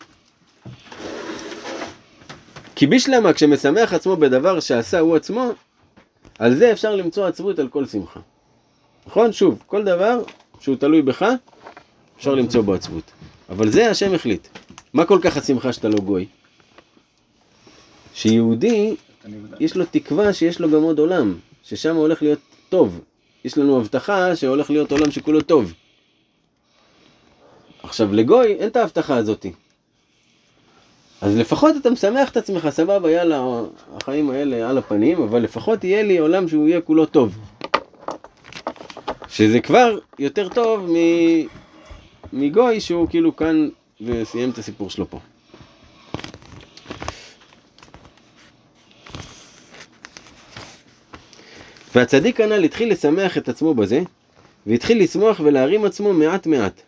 [2.76, 5.52] כי בשלמה כשמשמח עצמו בדבר שעשה הוא עצמו,
[6.40, 8.20] על זה אפשר למצוא עצבות על כל שמחה.
[9.08, 9.32] נכון?
[9.32, 10.24] שוב, כל דבר
[10.60, 11.26] שהוא תלוי בך,
[12.18, 13.12] אפשר למצוא בו עצבות.
[13.50, 14.48] אבל זה השם החליט.
[14.94, 16.26] מה כל כך השמחה שאתה לא גוי?
[18.14, 18.96] שיהודי,
[19.60, 23.00] יש לו תקווה שיש לו גם עוד עולם, ששם הולך להיות טוב.
[23.46, 25.74] יש לנו הבטחה שהולך להיות עולם שכולו טוב.
[27.86, 29.52] עכשיו, לגוי אין את ההבטחה הזאתי.
[31.22, 33.62] אז לפחות אתה משמח את עצמך, סבבה, יאללה,
[33.96, 37.38] החיים האלה על הפנים, אבל לפחות יהיה לי עולם שהוא יהיה כולו טוב.
[39.28, 40.96] שזה כבר יותר טוב מ...
[42.34, 43.70] מגוי שהוא כאילו כאן
[44.02, 45.20] וסיים את הסיפור שלו פה.
[51.96, 54.02] והצדיק הנ"ל התחיל לשמח את עצמו בזה,
[54.68, 56.82] והתחיל לשמוח ולהרים עצמו מעט מעט.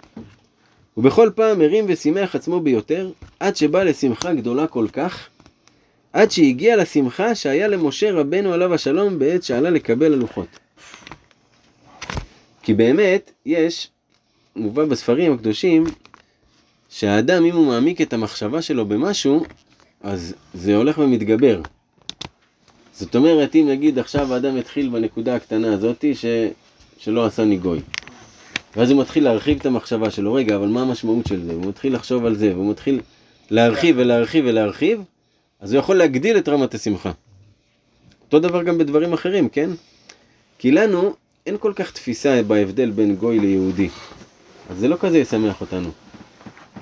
[0.98, 5.28] ובכל פעם הרים ושימח עצמו ביותר, עד שבא לשמחה גדולה כל כך,
[6.14, 10.48] עד שהגיע לשמחה שהיה למשה רבנו עליו השלום בעת שעלה לקבל הלוחות.
[12.64, 13.90] כי באמת, יש,
[14.56, 15.84] מובא בספרים הקדושים,
[16.90, 19.46] שהאדם, אם הוא מעמיק את המחשבה שלו במשהו,
[20.02, 21.62] אז זה הולך ומתגבר.
[22.94, 26.26] זאת אומרת, אם נגיד עכשיו האדם יתחיל בנקודה הקטנה הזאתי, ש...
[26.98, 27.80] שלא עשה ניגוי.
[28.78, 31.54] ואז הוא מתחיל להרחיב את המחשבה שלו, רגע, אבל מה המשמעות של זה?
[31.54, 33.02] הוא מתחיל לחשוב על זה, והוא מתחיל
[33.52, 35.02] להרחיב ולהרחיב ולהרחיב,
[35.60, 37.12] אז הוא יכול להגדיל את רמת השמחה.
[38.26, 39.70] אותו דבר גם בדברים אחרים, כן?
[40.60, 41.14] כי לנו
[41.46, 43.90] אין כל כך תפיסה בהבדל בין גוי ליהודי.
[44.70, 45.90] אז זה לא כזה ישמח אותנו.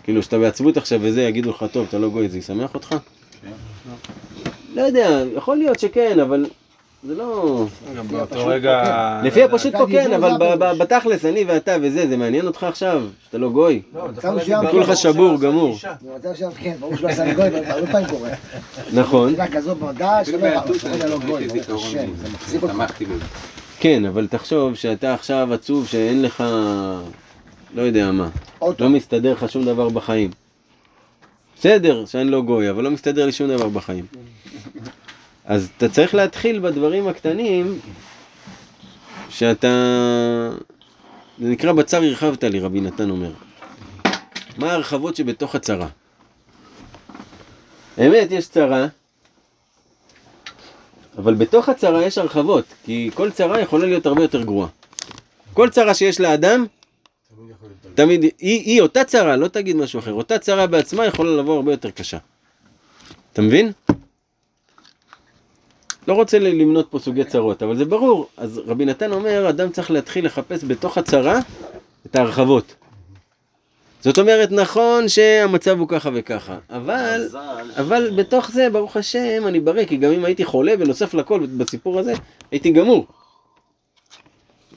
[0.04, 2.96] כאילו, שאתה בעצבות עכשיו וזה, יגידו לך, טוב, אתה לא גוי, זה ישמח אותך?
[4.74, 6.46] לא יודע, יכול להיות שכן, אבל
[7.08, 7.66] זה לא...
[7.98, 9.22] גם באותו רגע...
[9.24, 10.58] לפי הפשוט פה כן, אבל.
[10.78, 13.04] בתכלס, אני ואתה וזה, זה מעניין אותך עכשיו?
[13.26, 13.82] שאתה לא גוי?
[13.94, 15.74] לא, להגיד, כולך ברוך שבור, גמור.
[15.74, 15.94] אישה.
[16.02, 18.30] במצב שם, כן, ברור שלא עשה לי גוי, אבל הרבה פעמים קורה.
[18.94, 19.34] נכון.
[19.80, 22.94] במדע, שלא גוי, זה מחזיק אותך.
[23.80, 26.44] כן, אבל תחשוב שאתה עכשיו עצוב שאין לך...
[27.76, 28.30] לא יודע מה.
[28.80, 30.32] לא מסתדר לך שום דבר בחיים.
[31.58, 34.06] בסדר שאני לא גוי, אבל לא מסתדר לי שום דבר בחיים.
[35.46, 37.80] אז אתה צריך להתחיל בדברים הקטנים
[39.30, 39.68] שאתה...
[41.40, 43.32] זה נקרא בצר הרחבת לי, רבי נתן אומר.
[44.58, 45.88] מה ההרחבות שבתוך הצרה?
[47.98, 48.88] אמת, יש צרה,
[51.18, 54.68] אבל בתוך הצרה יש הרחבות, כי כל צרה יכולה להיות הרבה יותר גרועה.
[55.54, 56.66] כל צרה שיש לאדם,
[57.96, 61.72] תמיד, היא, היא אותה צרה, לא תגיד משהו אחר, אותה צרה בעצמה יכולה לבוא הרבה
[61.72, 62.18] יותר קשה.
[63.34, 63.72] אתה מבין?
[66.08, 68.28] לא רוצה למנות פה סוגי צרות, אבל זה ברור.
[68.38, 71.40] אז רבי נתן אומר, אדם צריך להתחיל לחפש בתוך הצרה
[72.06, 72.76] את ההרחבות.
[74.02, 77.28] זאת אומרת, נכון שהמצב הוא ככה וככה, אבל.
[77.78, 82.00] אבל בתוך זה, ברוך השם, אני בריא, כי גם אם הייתי חולה, בנוסף לכל, בסיפור
[82.00, 82.14] הזה,
[82.52, 83.08] הייתי גמור.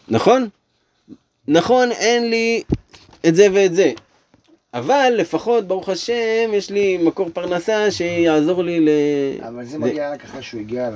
[0.08, 0.48] נכון?
[1.48, 2.62] נכון, אין לי
[3.28, 3.92] את זה ואת זה.
[4.74, 6.14] אבל לפחות, ברוך השם,
[6.52, 8.88] יש לי מקור פרנסה שיעזור לי ל...
[9.48, 10.90] אבל זה מגיע רק אחרי שהוא הגיע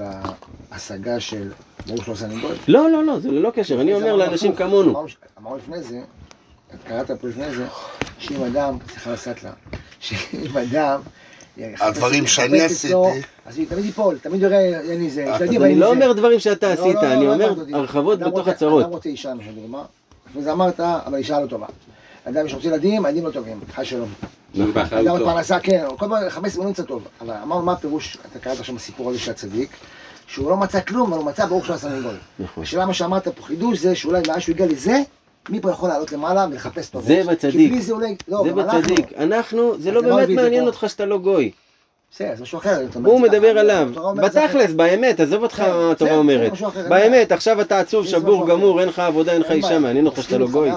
[0.72, 1.50] להשגה של
[1.86, 2.56] ברור שלא סנגוריה.
[2.68, 4.90] לא, לא, לא, זה ללא קשר, אני אומר לאנשים כמונו.
[4.90, 5.06] אמרנו-
[5.40, 6.00] אמרנו לפני זה,
[6.88, 7.64] קראת פה לפני זה,
[8.18, 9.50] שאם אדם, סליחה לסטלה,
[10.00, 11.00] שאם אדם...
[11.80, 12.94] הדברים שאני עשיתי.
[13.46, 15.90] אז הוא תמיד ייפול, תמיד יראה, אין לי זה, אני לא.
[15.90, 17.54] אומר דברים שאתה לא, עשית, לא, לא, אני לא אומר.
[17.72, 18.82] הרחבות בתוך הצרות.
[18.84, 19.82] אדם רוצה אישה, למשל דוגמה,
[20.30, 21.66] לפני זה אמרת, אבל אישה לא טובה.
[22.24, 24.08] אדם שרוצה ילדים, הילדים לא טובים, חי שלום.
[24.74, 27.02] אדם עוד פרנסה, כן, כל הזמן לחפש סימונים קצת טוב.
[27.20, 29.70] אבל אמרנו מה הפירוש, אתה קראת עכשיו בסיפור הזה של הצדיק,
[30.26, 32.18] שהוא לא מצא כלום, אבל הוא מצא ברוך של הסנגוריה.
[32.38, 32.62] נכון.
[32.62, 34.98] השאלה מה שאמרת פה חידוש זה שאולי מאז שהוא הגיע לזה,
[35.48, 37.08] מפה יכול לעלות למעלה ולחפש טובות.
[37.08, 37.52] זה בצדיק.
[37.52, 38.52] כי בלי זה אולי, לא, זה.
[38.52, 39.12] בצדיק.
[39.18, 40.66] אנחנו, זה לא באמת מעניין פה.
[40.66, 41.50] אותך שאתה לא גוי.
[42.14, 42.82] בסדר, זה משהו אחר.
[42.90, 43.88] אתה אומר הוא מדבר עליו.
[43.92, 44.72] התורה בתכלס.
[44.72, 46.52] באמת, עזוב אותך כן, מה התורה זה- אומרת.
[46.88, 48.48] באמת, עכשיו אתה עצוב, שבור.
[48.48, 49.78] גמור, אין לך עבודה, אין לך אישה.
[49.78, 50.70] מעניין אותך שאתה לא גוי.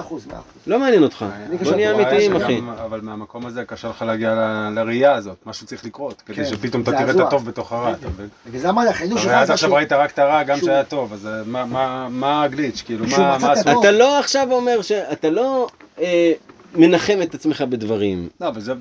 [0.66, 1.24] לא מעניין אותך.
[1.48, 2.60] אני בוא נהיה אמיתיים, אחי.
[2.84, 6.82] אבל מהמקום הזה קשה לך להגיע ל- לראייה הזאת, משהו צריך לקרות, כדי כן, שפתאום
[6.82, 7.16] אתה תראה את.
[7.20, 7.92] הטוב בתוך הרע.
[7.92, 8.28] אתה מבין?
[8.46, 11.12] בגלל זה אמרתי, החידוש שלך הרי עד עכשיו ראית רק את הרע גם שהיה טוב,
[11.12, 12.82] אז אה, מה- מה- מה הגליץ'?
[12.86, 13.38] כאילו, מה.
[13.80, 14.92] אתה לא עכשיו אומר ש...
[14.92, 15.66] אתה לא
[16.00, 16.32] אה,
[16.78, 18.28] מנחם את עצמך בדברים.
[18.40, 18.72] לא, אבל זה,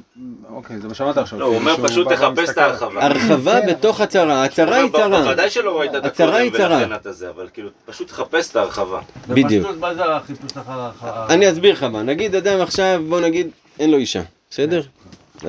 [0.50, 1.40] אוקיי, זה מה שאמרת עכשיו.
[1.40, 2.58] לא, הוא כאילו, אומר שהוא פשוט תחפש את.
[2.58, 3.06] ההרחבה.
[3.06, 5.22] הרחבה כן, בתוך הצרה, הצרה היא צרה.
[5.24, 6.78] בוודאי שלא ראית את הצרה היא הקודם צרה.
[6.78, 9.02] ולכן אתה זה, אבל כאילו, פשוט תחפש את ההרחבה.
[9.28, 9.68] בדיוק.
[9.80, 11.26] מה זה החיפוש אחר ההרחבה?
[11.30, 13.48] אני אסביר לך מה, נגיד אדם עכשיו, בוא נגיד,
[13.80, 14.82] אין לו אישה, בסדר?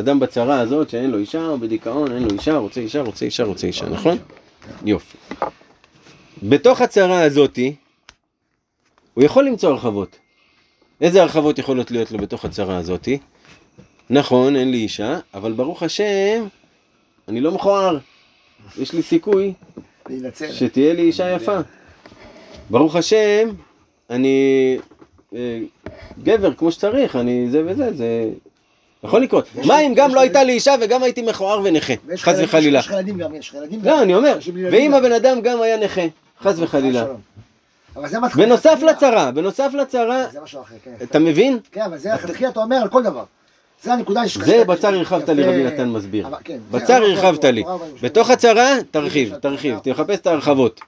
[0.01, 3.45] אדם בצרה הזאת שאין לו אישה, הוא בדיכאון, אין לו אישה, רוצה אישה, רוצה אישה,
[3.45, 4.19] רוצה אישה, נכון?
[4.85, 5.17] יופי.
[6.43, 7.75] בתוך הצרה הזאתי,
[9.15, 10.17] הוא יכול למצוא הרחבות.
[11.01, 13.19] איזה הרחבות יכולות להיות לו בתוך הצרה הזאתי?
[14.11, 16.47] נכון, אין לי אישה, אבל ברוך השם,
[17.29, 17.99] אני לא מכוער.
[18.79, 19.53] יש לי סיכוי.
[20.53, 21.59] שתהיה לי אישה יפה.
[22.71, 23.49] ברוך השם,
[24.11, 24.79] אני
[25.35, 25.59] אה,
[26.23, 28.31] גבר כמו שצריך, אני זה וזה, זה
[29.05, 29.47] יכול לקרות.
[29.65, 32.79] מה אם גם לא הייתה לי אישה וגם הייתי מכוער ונכה, חס וחלילה.
[32.79, 33.87] יש לך ילדים גם, יש לך ילדים גם.
[33.87, 34.39] לא, אני אומר,
[34.71, 34.95] ואם.
[34.95, 36.03] הבן אדם גם היה נכה,
[36.41, 37.07] חס וחלילה.
[37.97, 38.45] אבל זה מתחיל.
[38.45, 40.95] בנוסף לצרה, בנוסף לצרה, זה משהו אחר, כן.
[41.03, 41.59] אתה מבין?
[41.73, 43.25] כן, אבל זה לכתחילה אתה אומר על כל דבר.
[43.83, 44.45] זה הנקודה שיש לך...
[44.45, 45.43] זה בצר הרחבת לי.
[45.45, 46.29] רבי נתן מסביר.
[46.45, 47.65] כן, בצר הרחבת לי.
[48.03, 49.79] בתוך הצרה, תרחיב, תרחיב.
[49.79, 50.81] תחפש את ההרחבות.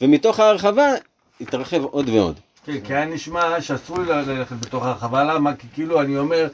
[0.00, 0.94] ומתוך ההרחבה,
[1.40, 2.34] יתרחב עוד ועוד.
[2.66, 5.54] כן, כי היה נשמע שאסור לי ללכת בתוך הרחבה, למה?
[5.54, 6.48] כי כאילו אני אומר,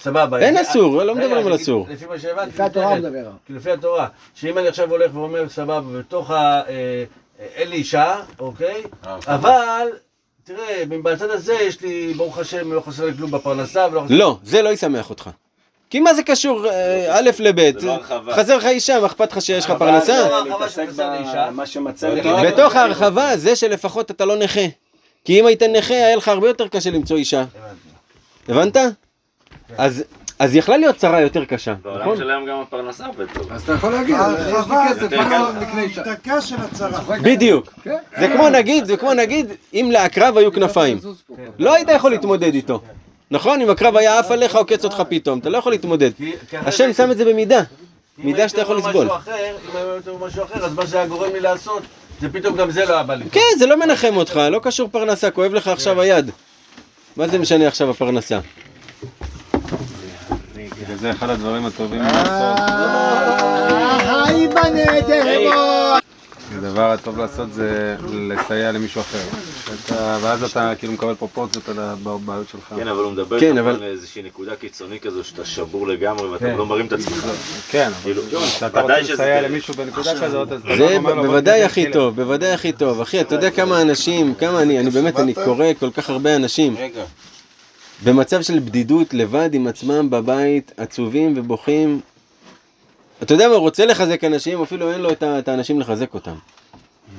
[0.00, 0.38] סבבה.
[0.38, 1.86] אין אסור, לא מדברים על אסור.
[1.90, 2.94] לפי מה שהבנתי, לפי התורה.
[2.94, 3.30] מדבר.
[3.50, 6.30] לפי התורה, שאם אני עכשיו הולך ואומר, סבבה, בתוך
[7.38, 7.42] ה...
[7.42, 8.82] אה, אה, אוקיי?
[9.04, 9.88] אבל,
[10.44, 14.14] תראה, בצד הזה יש לי, ברוך השם, לא חסר לי כלום בפרנסה ולא חסר...
[14.14, 15.30] לא, זה לא ישמח אותך.
[15.90, 17.84] כי מה זה קשור אה, א' לב'?
[17.84, 17.98] לא.
[18.32, 20.28] חסר לך אישה, מה אכפת לך שיש לך פרנסה?
[20.28, 22.42] לא לא.
[22.42, 24.66] לא, בתוך ההרחבה זה שלפחות אתה לא נכה.
[25.24, 27.44] כי אם היית נכה היה לך הרבה יותר קשה למצוא אישה.
[28.48, 28.76] הבנת?
[29.78, 30.04] אז
[30.38, 32.16] אז יכלה להיות צרה יותר קשה, בעולם נכון?
[32.16, 33.52] של היום גם הפרנסה עובד טוב.
[33.52, 36.06] אז אתה יכול להגיד, יש לי כסף?
[36.06, 37.00] ההעתקה של הצרה.
[37.22, 37.72] בדיוק.
[37.84, 37.96] כן.
[38.18, 40.98] זה כמו נגיד, זה כמו נגיד, אם לעקרב היו כנפיים.
[41.58, 42.80] לא היית יכול להתמודד איתו.
[43.30, 43.60] נכון?
[43.60, 46.10] אם הקרב היה עף עליך, עוקץ אותך פתאום, אתה לא יכול להתמודד.
[46.52, 47.60] השם שם את זה במידה.
[48.18, 49.06] מידה שאתה יכול לסבול.
[49.06, 49.12] אם
[49.76, 51.82] הייתי אומר משהו אחר, אז מה שהיה גורם לי לעשות,
[52.20, 53.24] זה פתאום גם זה לא היה בא לי.
[53.32, 56.30] כן, זה לא מנחם אותך, לא קשור פרנסה, כואב לך עכשיו היד.
[57.16, 58.38] מה זה משנה עכשיו הפרנסה?
[60.88, 62.58] בגלל זה אחד הדברים הטובים לעשות,
[64.08, 65.24] היי בנדר
[66.56, 69.18] הדבר הטוב לעשות זה לסייע למישהו אחר.
[70.20, 72.74] ואז אתה כאילו מקבל פרופורציות על הבעיות שלך.
[72.76, 76.28] כן, אבל הוא מדבר כן, כן, אבל- על איזושהי נקודה קיצונית כזו שאתה שבור לגמרי
[76.28, 76.56] ואתה כן.
[76.56, 77.26] לא מרים את עצמך.
[77.70, 79.50] כן, אבל כאילו, כשאתה ודאי רוצה לסייע דרך.
[79.50, 81.90] למישהו בנקודה כזאת, אז זה לא בוודאי הכי.
[81.92, 83.00] טוב, בוודאי הכי טוב.
[83.00, 86.76] אחי, אתה יודע כמה אנשים, כמה אני, אני באמת, אני קורא כל כך הרבה אנשים
[86.78, 87.02] רגע.
[88.04, 92.00] במצב של בדידות, לבד עם עצמם בבית, עצובים ובוכים.
[93.22, 96.34] אתה יודע מה, הוא רוצה לחזק אנשים, אפילו אין לו את האנשים לחזק אותם.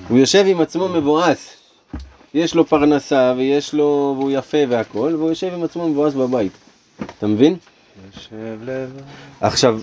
[0.07, 1.49] הוא יושב עם עצמו מבואס.
[2.33, 6.51] יש לו פרנסה ויש לו, והוא יפה והכל, והוא יושב עם עצמו מבואס בבית.
[7.17, 7.57] אתה מבין?
[8.15, 9.01] יושב לבד.
[9.41, 9.79] עכשיו,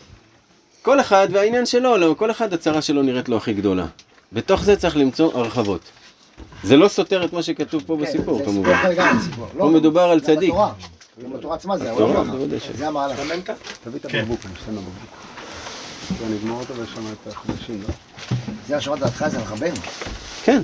[0.82, 3.87] כל אחד והעניין שלו, לא, כל אחד הצרה שלו נראית לו הכי גדולה.
[4.32, 5.80] בתוך זה צריך למצוא הרחבות.
[6.62, 8.94] זה לא סותר את מה שכתוב פה בסיפור כמובן.
[9.59, 10.55] פה מדובר על צדיק.
[11.25, 12.27] גם בתורה עצמה זה העולם.
[12.59, 12.77] שלא.
[12.77, 13.20] זה המהלך.
[13.85, 14.94] תביא את הבקבוק, אני אשתן בבקבוק.
[16.18, 17.94] בוא נגמור אותו ויש שם את החדשים, לא?
[18.68, 19.77] זה שאמרת בהתחלה, זה רבנו.
[20.44, 20.62] כן.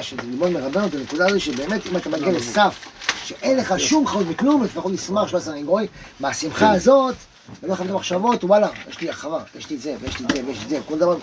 [0.00, 2.86] של ללמוד מרבנו את הנקודה הזו שבאמת אם אתה מגיע לסף
[3.24, 5.86] שאין לך שום חיות מכלום, לפחות לשמח שלא הסנגורי,
[6.20, 7.14] מהשמחה הזאת,
[7.48, 10.42] אני אומר לך את המחשבות, וואלה, יש לי הרחבה, יש לי זה, ויש לי זה,
[10.46, 11.16] ויש לי זה, כל דבר,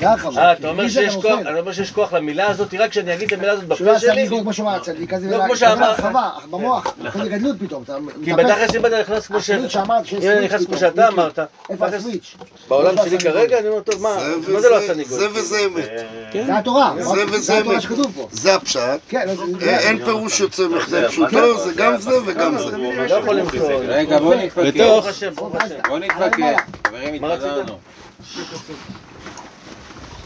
[0.00, 0.42] זה הרחבה.
[0.42, 1.40] אה, אתה אומר שיש כוח.
[1.46, 4.20] אני אומר שיש כוח למילה הזאת, רק כשאני אגיד את המילה הזאת שלא בפה שלי,
[4.20, 8.32] יעשה כמו שאמר הצדיק, אז זה לא, הרחבה, במוח, כזה גדלות פתאום, אתה כי.
[8.32, 9.50] בתכלס אם אתה נכנס כמו ש...
[9.50, 11.14] הסוויץ' שאמרת, שיש אם אני נכנס כמו שאתה מיקי.
[11.14, 11.38] אמרת,
[11.70, 12.36] איפה הסוויץ'?
[12.68, 13.18] בעולם שלי?
[13.18, 14.16] כרגע, אני אומר, טוב, מה
[14.48, 15.18] מה זה לא הסניגור?
[15.18, 15.90] זה וזה אמת.
[16.46, 17.82] זה התורה, זה זה וזה התורה אמת.
[17.82, 18.28] שכתוב פה.
[18.32, 18.80] זה הפשט.
[19.08, 22.76] כן, לא, אה, אין פירוש יוצא מכדי פשוטו, זה גם זה וגם זה.
[22.76, 23.72] לא יכול למצוא.
[23.86, 25.06] רגע, בוא נתווכח.
[25.88, 26.60] בוא נתווכח.
[26.86, 27.44] חברים, מה רצית?
[27.44, 27.78] התפזרנו.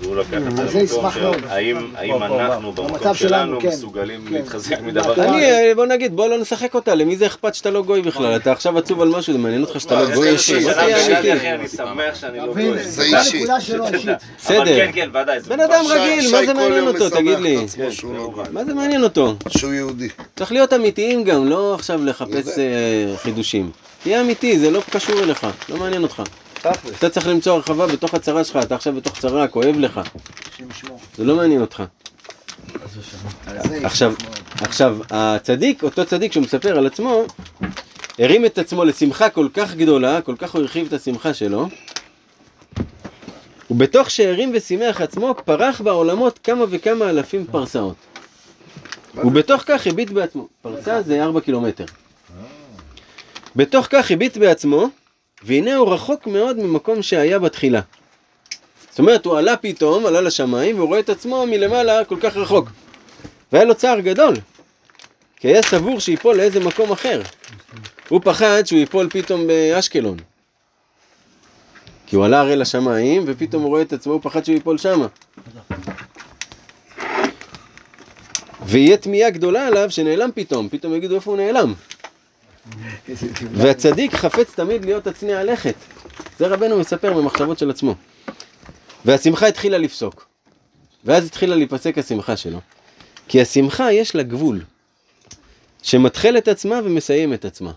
[0.05, 1.37] הוא לוקח את זה זה ישמח למקום של מאוד.
[1.49, 3.69] האם האם פה, פה, אנחנו במצב במקום שלנו, כן.
[3.69, 4.35] מסוגלים כן.
[4.35, 4.85] להתחזק כן.
[4.85, 5.23] מדבר כן.
[5.23, 5.29] כזה?
[5.29, 8.37] אני, אה, בוא נגיד, בוא לא נשחק אותה, למי זה אכפת שאתה לא גוי בכלל?
[8.37, 10.57] אתה עכשיו עצוב על משהו, זה מעניין אותך שאתה לא גוי אישי,
[11.55, 12.79] אני שמח שאני לא גוי.
[12.79, 13.37] זה זה אישי.
[13.37, 14.09] הנקודה שלו אישית.
[14.09, 14.65] אבל בסדר.
[14.65, 15.11] כן, כן,
[15.49, 17.57] בן אדם רגיל, מה זה מעניין אותו, תגיד לי?
[18.03, 18.33] לא.
[18.53, 19.35] מה זה מעניין אותו?
[19.49, 20.09] שהוא יהודי.
[20.37, 23.71] צריך להיות אמיתיים גם, לא עכשיו לחפש אה, חידושים.
[24.03, 26.23] תהיה אמיתי, זה לא קשור אליך, לא מעניין אותך.
[26.55, 26.99] תכלס.
[26.99, 30.01] אתה צריך למצוא הרחבה בתוך הצרה שלך, אתה עכשיו בתוך צרה, כואב לך.
[31.17, 31.83] זה לא מעניין אותך.
[33.85, 34.15] עכשיו.
[34.61, 37.25] עכשיו, הצדיק, אותו צדיק שהוא מספר על עצמו,
[38.19, 41.69] הרים את עצמו לשמחה כל כך גדולה, כל כך הוא הרחיב את השמחה שלו,
[43.71, 47.97] ובתוך שהרים ושימח עצמו, פרח בעולמות כמה וכמה אלפים פרסאות.
[49.15, 50.49] ובתוך כך הביט בעצמו.
[50.63, 51.85] פרסה זה ארבע קילומטר.
[53.57, 54.89] בתוך כך הביט בעצמו,
[55.43, 57.81] והנה הוא רחוק מאוד ממקום שהיה בתחילה.
[58.91, 62.69] זאת אומרת, הוא עלה פתאום, עלה לשמיים, והוא רואה את עצמו מלמעלה כל כך רחוק.
[63.53, 64.35] והיה לו צער גדול,
[65.37, 67.23] כי היה סבור שיפול לאיזה מקום אחר.
[68.09, 70.17] הוא פחד שהוא ייפול פתאום באשקלון.
[72.07, 75.07] כי הוא עלה הרי לשמיים, ופתאום הוא רואה את עצמו, הוא פחד שהוא ייפול שמה.
[78.67, 81.75] ויהיה תמיהה גדולה עליו שנעלם פתאום, פתאום יגידו איפה הוא נעלם.
[83.59, 85.75] והצדיק חפץ תמיד להיות הצניע לכת.
[86.39, 87.95] זה רבנו מספר במחשבות של עצמו.
[89.05, 90.27] והשמחה התחילה לפסוק.
[91.05, 92.61] ואז התחילה להיפסק השמחה שלו.
[93.29, 94.61] כי השמחה יש לה גבול.
[95.83, 97.73] שמתחיל את עצמה ומסיים את עצמה.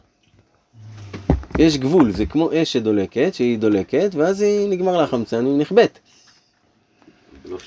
[1.60, 6.00] יש גבול, זה כמו אש שדולקת, שהיא דולקת, ואז היא נגמר לה החמצן, היא נכבדת.
[7.46, 7.58] לא.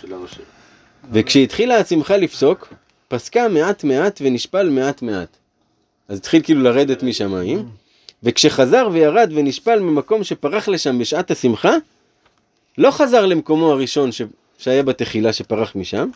[1.13, 2.75] וכשהתחילה השמחה לפסוק,
[3.09, 5.37] פסקה מעט מעט ונשפל מעט מעט.
[6.09, 7.69] אז התחיל כאילו לרדת משמיים,
[8.23, 11.73] וכשחזר וירד ונשפל ממקום שפרח לשם בשעת השמחה,
[12.79, 14.23] לא חזר למקומו הראשון ש...
[14.59, 16.09] שהיה בתחילה שפרח משם,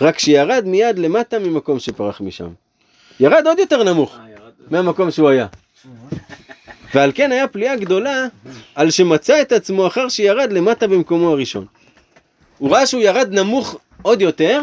[0.00, 2.48] רק שירד מיד למטה ממקום שפרח משם.
[3.20, 4.16] ירד עוד יותר נמוך
[4.70, 5.46] מהמקום שהוא היה.
[6.94, 8.26] ועל כן היה פליאה גדולה
[8.74, 11.66] על שמצא את עצמו אחר שירד למטה במקומו הראשון.
[12.58, 14.60] הוא ראה שהוא ירד נמוך עוד יותר,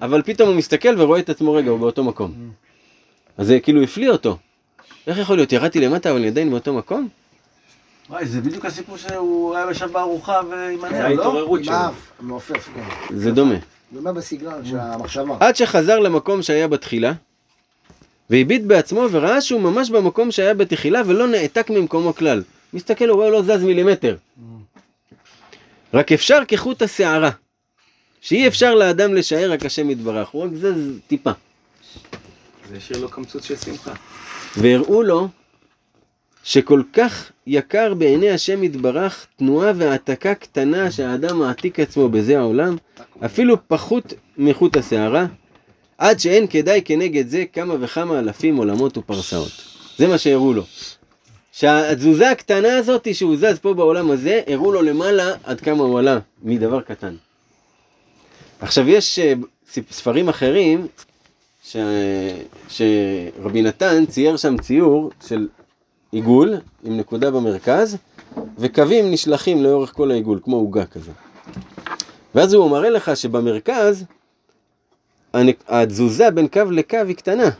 [0.00, 2.32] אבל פתאום הוא מסתכל ורואה את עצמו רגע, הוא באותו מקום.
[3.38, 4.36] אז זה כאילו הפליא אותו.
[5.06, 5.52] איך יכול להיות?
[5.52, 7.08] ירדתי למטה אבל אני עדיין באותו מקום?
[8.10, 11.04] וואי, זה בדיוק הסיפור שהוא היה יושב בארוחה ועם זה הנר, לא?
[11.04, 11.74] ההתעוררות עם שלו.
[12.20, 13.16] מעופף, כן.
[13.16, 13.54] זה דומה.
[13.92, 15.36] זה אומר בסגנון של המחשבה.
[15.40, 17.12] עד שחזר למקום שהיה בתחילה,
[18.30, 22.42] והביט בעצמו וראה שהוא ממש במקום שהיה בתחילה ולא נעתק ממקומו כלל.
[22.72, 24.16] מסתכל, הוא רואה לא זז מילימטר.
[25.94, 27.30] רק אפשר כחוט השערה,
[28.20, 31.30] שאי אפשר לאדם לשער רק השם יתברך, הוא רק זז טיפה.
[32.70, 33.92] זה השאיר לו קמצוץ של שמחה.
[34.56, 35.28] והראו לו
[36.44, 42.76] שכל כך יקר בעיני השם יתברך תנועה והעתקה קטנה שהאדם מעתיק עצמו בזה העולם,
[43.24, 45.26] אפילו פחות מחוט השערה,
[45.98, 49.52] עד שאין כדאי כנגד זה כמה וכמה אלפים עולמות ופרסאות.
[49.98, 50.64] זה מה שהראו לו.
[51.52, 56.18] שהתזוזה הקטנה הזאת שהוא זז פה בעולם הזה, הראו לו למעלה עד כמה הוא עלה
[56.42, 57.14] מדבר קטן.
[58.60, 59.32] עכשיו יש אה,
[59.90, 60.86] ספרים אחרים
[61.68, 61.76] ש...
[62.68, 65.48] שרבי נתן צייר שם ציור של
[66.12, 66.54] עיגול
[66.84, 67.96] עם נקודה במרכז
[68.58, 71.12] וקווים נשלחים לאורך כל העיגול כמו עוגה כזה.
[72.34, 74.04] ואז הוא מראה לך שבמרכז
[75.68, 77.50] התזוזה בין קו לקו היא קטנה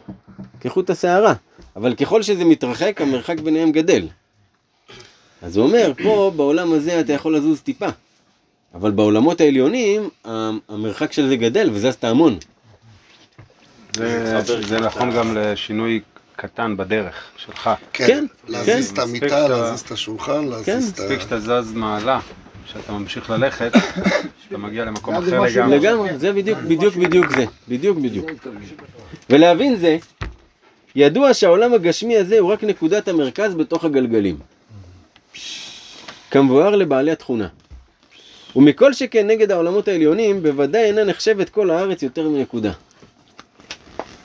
[0.61, 1.35] כחוט השערה
[1.77, 4.07] אבל ככל שזה מתרחק המרחק ביניהם גדל.
[5.43, 7.89] אז הוא אומר פה בעולם הזה אתה יכול לזוז טיפה
[8.75, 10.09] אבל בעולמות העליונים
[10.69, 12.39] המרחק של זה גדל וזזת המון.
[13.99, 16.01] זה- זה נכון גם לשינוי
[16.37, 17.71] קטן בדרך שלך.
[17.93, 18.25] כן, כן.
[18.49, 18.95] להזיז כן.
[18.95, 21.03] את המיטה, להזיז את השולחן, להזיז את ה...
[21.03, 22.21] מספיק שאתה זז מעלה,
[22.73, 23.73] שאתה ממשיך ללכת,
[24.45, 25.79] שאתה מגיע למקום אחר לגמרי.
[25.79, 28.31] לגמרי, זה בדיוק, בדיוק, בדיוק זה, בדיוק, בדיוק.
[29.31, 29.97] ולהבין זה,
[30.97, 34.37] ידוע שהעולם הגשמי הזה הוא רק נקודת המרכז בתוך הגלגלים.
[36.31, 37.49] כמבואר לבעלי התכונה.
[38.57, 42.73] ומכל שכן נגד העולמות העליונים, בוודאי אינה נחשבת כל הארץ יותר מנקודה.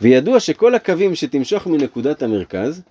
[0.03, 2.81] וידוע שכל הקווים שתמשוך מנקודת המרכז,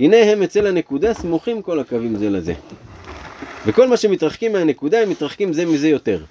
[0.00, 2.54] הנה הם אצל הנקודה סמוכים כל הקווים זה לזה.
[3.66, 6.24] וכל מה שמתרחקים מהנקודה הם מתרחקים זה מזה יותר.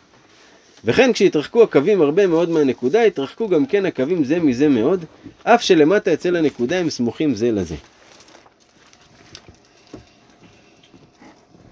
[0.86, 5.06] וכן כשיתרחקו הקווים הרבה מאוד מהנקודה, יתרחקו גם כן הקווים זה מזה מאוד,
[5.44, 7.76] אף שלמטה אצל הנקודה הם סמוכים זה לזה.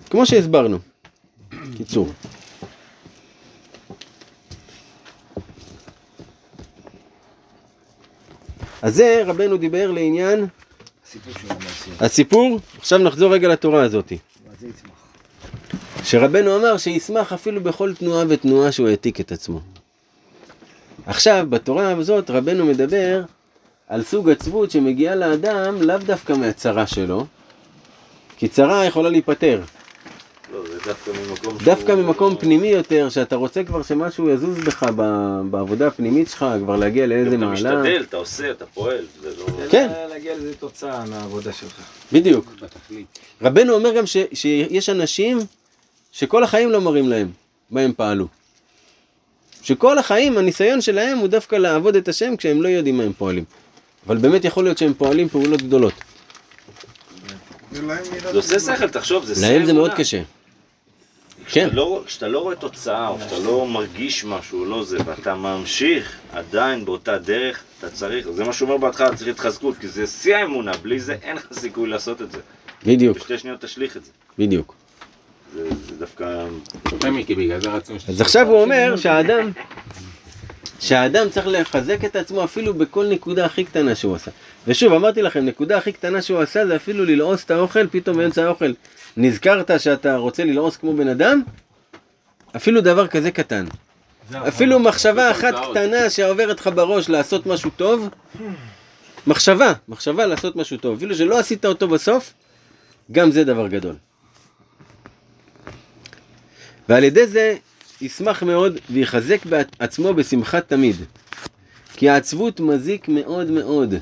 [0.10, 0.78] כמו שהסברנו.
[1.78, 2.08] קיצור.
[8.82, 10.48] אז זה רבנו דיבר לעניין
[12.00, 13.84] הסיפור עכשיו נחזור רגע לתורה
[14.70, 14.92] יצמח?
[16.04, 19.60] שרבנו אמר שישמח אפילו בכל תנועה ותנועה שהוא העתיק את עצמו.
[21.06, 23.24] עכשיו, בתורה הזאת רבנו מדבר
[23.88, 27.26] על סוג עצבות שמגיעה לאדם לאו דווקא מהצרה שלו,
[28.38, 29.62] כי צרה יכולה להיפטר.
[30.86, 35.88] דווקא ממקום דווקא שהוא- ממקום פנימי יותר, שאתה רוצה כבר שמשהו יזוז בך ב- בעבודה
[35.88, 37.54] הפנימית שלך, כבר להגיע לאיזה אתה מעלה.
[37.54, 39.46] משתדל, אתה עושה, אתה פועל, זה לא...
[39.72, 39.90] כן.
[40.10, 41.82] להגיע לאיזה תוצאה מהעבודה שלך.
[42.14, 42.52] בדיוק.
[42.62, 43.20] בתכלית.
[43.42, 45.40] רבנו אומר גם ש, שיש אנשים
[46.12, 47.28] שכל החיים לא מראים להם
[47.72, 48.28] מה הם פעלו.
[49.62, 53.44] שכל החיים הניסיון שלהם הוא דווקא לעבוד את השם כשהם לא יודעים מה הם פועלים.
[54.08, 55.94] אבל באמת יכול להיות שהם פועלים פעולות גדולות.
[57.72, 57.82] זה
[58.34, 59.96] עושה שכל, תחשוב, זה להם זה מאוד אמונה.
[61.52, 61.66] כן.
[61.66, 66.18] כשאתה לא, כשאתה לא רואה תוצאה, או כשאתה לא מרגיש משהו, לא זה, ואתה ממשיך
[66.34, 70.36] עדיין באותה דרך, אתה צריך, זה מה שהוא אומר בהתחלה, צריך התחזקות, כי זה שיא
[70.36, 72.38] האמונה, בלי זה אין לך סיכוי לעשות את זה.
[72.86, 74.12] בדיוק, בשתי שניות תשליך את זה.
[74.40, 74.76] בדיוק.
[75.54, 76.46] זה, זה דווקא...
[77.76, 79.52] רצינו אז עכשיו הוא אומר שהאדם,
[80.80, 84.32] שהאדם צריך לחזק את עצמו אפילו בכל נקודה הכי קטנה שהוא עשה.
[84.68, 88.44] ושוב, אמרתי לכם, נקודה הכי קטנה שהוא עשה זה אפילו ללעוס את האוכל, פתאום באמצע
[88.46, 88.74] האוכל
[89.18, 91.42] נזכרת שאתה רוצה ללעוס כמו בן אדם,
[92.56, 93.66] אפילו דבר כזה קטן.
[94.48, 98.10] אפילו מחשבה אחת קטנה שעוברת לך בראש לעשות משהו טוב,
[99.28, 102.34] מחשבה, מחשבה לעשות משהו טוב, אפילו שלא עשית אותו בסוף,
[103.12, 103.96] גם זה דבר גדול.
[106.90, 107.56] ועל ידי זה
[108.02, 110.96] ישמח מאוד ויחזק בעצמו בשמחה תמיד.
[111.96, 113.94] כי העצבות מזיק מאוד מאוד.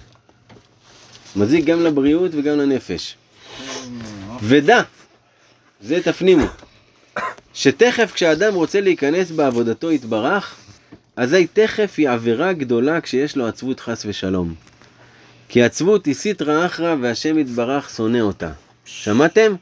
[1.37, 3.15] מזיק גם לבריאות וגם לנפש.
[4.43, 4.81] ודע,
[5.81, 6.45] זה תפנימו,
[7.53, 10.55] שתכף כשאדם רוצה להיכנס בעבודתו יתברך,
[11.15, 14.53] אזי תכף היא עבירה גדולה כשיש לו עצבות חס ושלום.
[15.49, 18.51] כי עצבות היא סיטרא אחרא והשם יתברך שונא אותה.
[18.85, 19.55] שמעתם?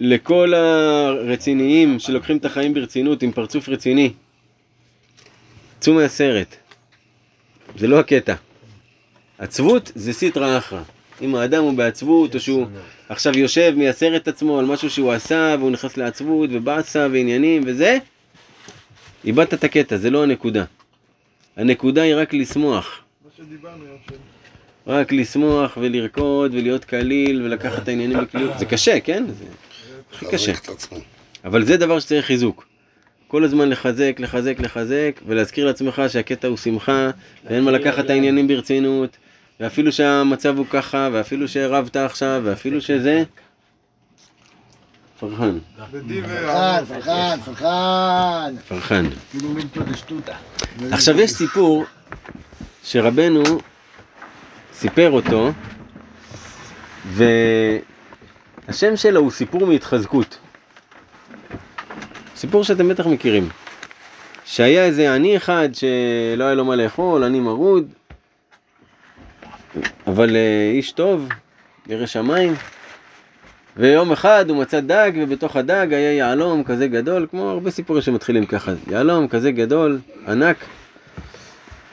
[0.00, 4.12] לכל הרציניים שלוקחים את החיים ברצינות עם פרצוף רציני.
[5.80, 6.56] צאו מהסרט.
[7.78, 8.34] זה לא הקטע.
[9.38, 10.82] עצבות זה סיטרא אחרא.
[11.22, 12.66] אם האדם הוא בעצבות או שהוא
[13.08, 17.98] עכשיו יושב מייסר את עצמו על משהו שהוא עשה והוא נכנס לעצבות ובאסה ועניינים וזה,
[19.24, 20.64] איבדת את הקטע, זה לא הנקודה.
[21.56, 23.00] הנקודה היא רק לשמוח.
[24.86, 28.58] רק לשמוח ולרקוד ולהיות קליל ולקחת את העניינים בקלילות.
[28.58, 29.24] זה קשה, כן?
[29.28, 29.44] זה
[30.12, 30.52] הכי קשה.
[31.44, 32.66] אבל זה דבר שצריך חיזוק.
[33.28, 37.10] כל הזמן לחזק, לחזק, לחזק, ולהזכיר לעצמך שהקטע הוא שמחה,
[37.44, 39.16] ואין מה לקחת את העניינים ברצינות,
[39.60, 43.22] ואפילו שהמצב הוא ככה, ואפילו שרבת עכשיו, ואפילו שזה...
[45.20, 48.54] פרחן, פרחן, פרחן, פרחן.
[48.68, 49.04] פרחן.
[49.30, 49.48] כאילו
[49.90, 50.36] דשטוטה.
[50.90, 51.84] עכשיו יש סיפור
[52.84, 53.42] שרבנו
[54.74, 55.52] סיפר אותו,
[57.06, 60.38] והשם שלו הוא סיפור מהתחזקות.
[62.36, 63.48] סיפור שאתם בטח מכירים.
[64.44, 67.92] שהיה איזה עני אחד שלא היה לו מה לאכול, עני מרוד,
[70.06, 71.28] אבל אה, איש טוב,
[71.86, 72.54] ירא שמיים.
[73.76, 78.46] ויום אחד הוא מצא דג, ובתוך הדג היה יהלום כזה גדול, כמו הרבה סיפורים שמתחילים
[78.46, 78.72] ככה.
[78.90, 79.98] יהלום כזה גדול,
[80.28, 80.56] ענק.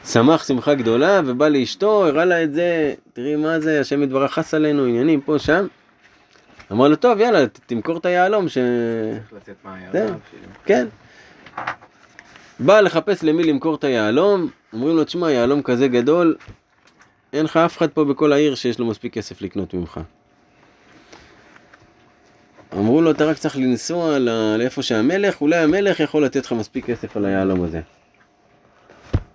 [0.06, 4.54] שמח שמחה גדולה, ובא לאשתו, הראה לה את זה, תראי מה זה, השם יתברך חס
[4.54, 5.68] עלינו, עניינים פה, שם.
[6.72, 8.58] אמר לו, טוב, יאללה, תמכור את היהלום, ש...
[9.38, 9.88] לצאת מהים.
[9.92, 10.16] זהו.
[10.66, 10.88] כן.
[12.60, 16.36] בא לחפש למי למכור את היהלום, אומרים לו, תשמע, יהלום כזה גדול,
[17.34, 20.00] אין לך אף אחד פה בכל העיר שיש לו מספיק כסף לקנות ממך.
[22.74, 24.20] אמרו לו, אתה רק צריך לנסוע
[24.58, 27.82] לאיפה שהמלך, אולי המלך יכול לתת לך מספיק כסף על היהלום הזה.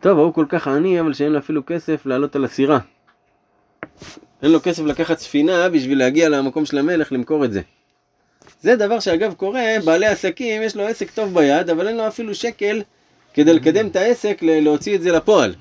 [0.00, 2.78] טוב, ההוא כל כך עני, אבל שאין לו אפילו כסף לעלות על הסירה.
[4.42, 7.60] אין לו כסף לקחת ספינה בשביל להגיע למקום של המלך למכור את זה.
[8.60, 12.34] זה דבר שאגב קורה, בעלי עסקים, יש לו עסק טוב ביד, אבל אין לו אפילו
[12.34, 12.82] שקל
[13.34, 15.54] כדי לקדם את העסק, להוציא את זה לפועל.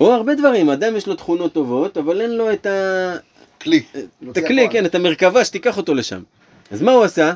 [0.00, 3.16] או הרבה דברים, אדם יש לו תכונות טובות, אבל אין לו את ה...
[3.60, 3.82] כלי.
[4.30, 6.22] את הכלי, כן, את המרכבה שתיקח אותו לשם.
[6.70, 7.34] אז מה הוא עשה?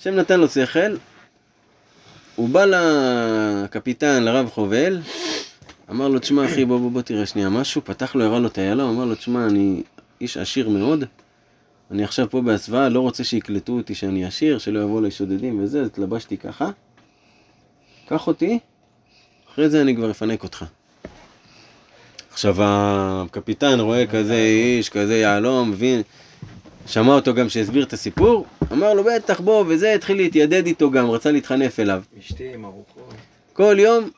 [0.00, 0.96] השם נתן לו שכל,
[2.36, 5.00] הוא בא לקפיטן, לרב חובל,
[5.90, 8.58] אמר לו, תשמע אחי, בוא בוא בוא תראה שנייה משהו, פתח לו, הראה לו את
[8.58, 9.82] היהלום, אמר לו, תשמע, אני
[10.20, 11.04] איש עשיר מאוד,
[11.90, 15.80] אני עכשיו פה בהסוואה, לא רוצה שיקלטו אותי שאני עשיר, שלא יבואו לי שודדים וזה,
[15.80, 16.70] אז התלבשתי ככה,
[18.08, 18.58] קח אותי,
[19.52, 20.64] אחרי זה אני כבר אפנק אותך.
[22.38, 26.02] עכשיו הקפיטן רואה כזה איש, כזה יהלום, מבין,
[26.86, 31.10] שמע אותו גם שהסביר את הסיפור, אמר לו בטח בוא וזה, התחיל להתיידד איתו גם,
[31.10, 32.02] רצה להתחנף אליו.
[32.20, 33.14] אשתי עם ארוחות.
[33.52, 34.10] כל יום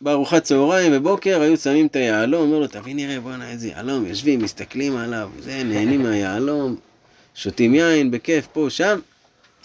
[0.00, 4.42] בארוחת צהריים ובוקר היו שמים את היהלום, אומר לו תביא נראה בואנה איזה יהלום, יושבים,
[4.42, 6.76] מסתכלים עליו, זה, נהנים מהיהלום,
[7.34, 8.98] שותים יין בכיף פה, שם,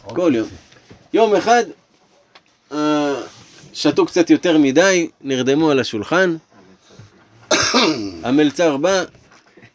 [0.03, 0.47] כל יום.
[1.13, 1.63] יום אחד
[2.71, 3.15] אה,
[3.73, 6.35] שתו קצת יותר מדי, נרדמו על השולחן,
[8.23, 9.03] המלצר בא,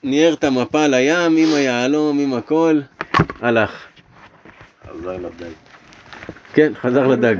[0.02, 2.80] ניער את המפה לים עם היהלום, עם הכל,
[3.40, 3.86] הלך.
[4.90, 5.52] חזר לדג.
[6.54, 7.36] כן, חזר לדג.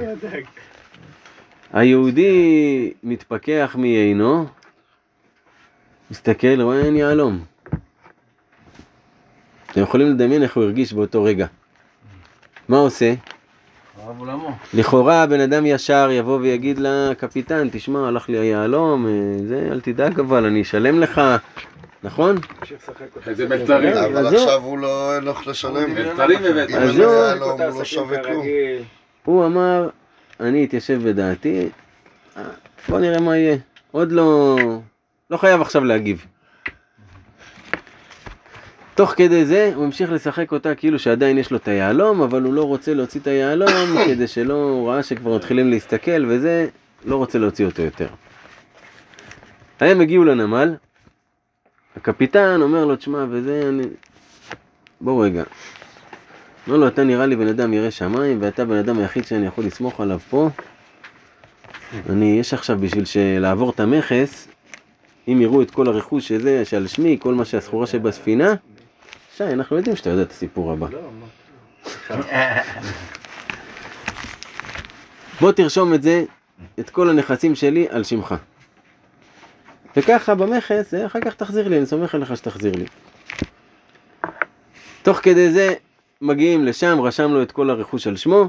[1.73, 4.47] היהודי מתפכח מיינו,
[6.11, 7.45] מסתכל, רואה אין יהלום.
[9.71, 11.47] אתם יכולים לדמיין איך הוא הרגיש באותו רגע.
[12.69, 13.15] מה עושה?
[14.75, 19.13] לכאורה הבן אדם ישר יבוא ויגיד לקפיטן, תשמע, הלך לי היהלום, אה,
[19.47, 21.21] זה, אל תדאג אבל, אני אשלם לך,
[22.03, 22.37] נכון?
[23.27, 23.97] איזה מלצרים.
[23.97, 25.95] אבל עכשיו הוא לא הולך לשלם.
[25.95, 26.71] מלצרים הבאת.
[26.71, 28.47] אז הוא לא שווה כלום.
[29.25, 29.89] הוא אמר,
[30.41, 31.69] אני אתיישב בדעתי,
[32.37, 32.43] אה,
[32.89, 33.57] בוא נראה מה יהיה.
[33.91, 34.59] עוד לא,
[35.31, 36.27] לא חייב עכשיו להגיב.
[39.03, 42.53] תוך כדי זה הוא המשיך לשחק אותה כאילו שעדיין יש לו את היהלום, אבל הוא
[42.53, 43.71] לא רוצה להוציא את היהלום
[44.07, 46.69] כדי שלא, הוא ראה שכבר מתחילים להסתכל וזה,
[47.05, 48.09] לא רוצה להוציא אותו יותר.
[49.81, 50.75] הם הגיעו לנמל,
[51.97, 53.83] הקפיטן אומר לו, תשמע, וזה, אני...
[55.01, 55.43] בוא רגע,
[56.67, 59.65] אומר לו, אתה נראה לי בן אדם ירא שמיים, ואתה בן אדם היחיד שאני יכול
[59.65, 60.49] לסמוך עליו פה.
[62.11, 63.05] אני, יש עכשיו בשביל
[63.41, 64.49] לעבור את המכס,
[65.29, 68.55] אם יראו את כל הרכוש שזה, שעל שמי, כל מה שהסחורה שבספינה,
[69.47, 70.87] שי, אנחנו יודעים שאתה יודע את הסיפור הבא.
[75.41, 76.25] בוא תרשום את זה,
[76.81, 78.35] את כל הנכסים שלי, על שמך.
[79.97, 82.85] וככה במכס, אה, אחר כך תחזיר לי, אני סומך עליך שתחזיר לי.
[85.03, 85.75] תוך כדי זה,
[86.21, 88.49] מגיעים לשם, רשם לו את כל הרכוש על שמו,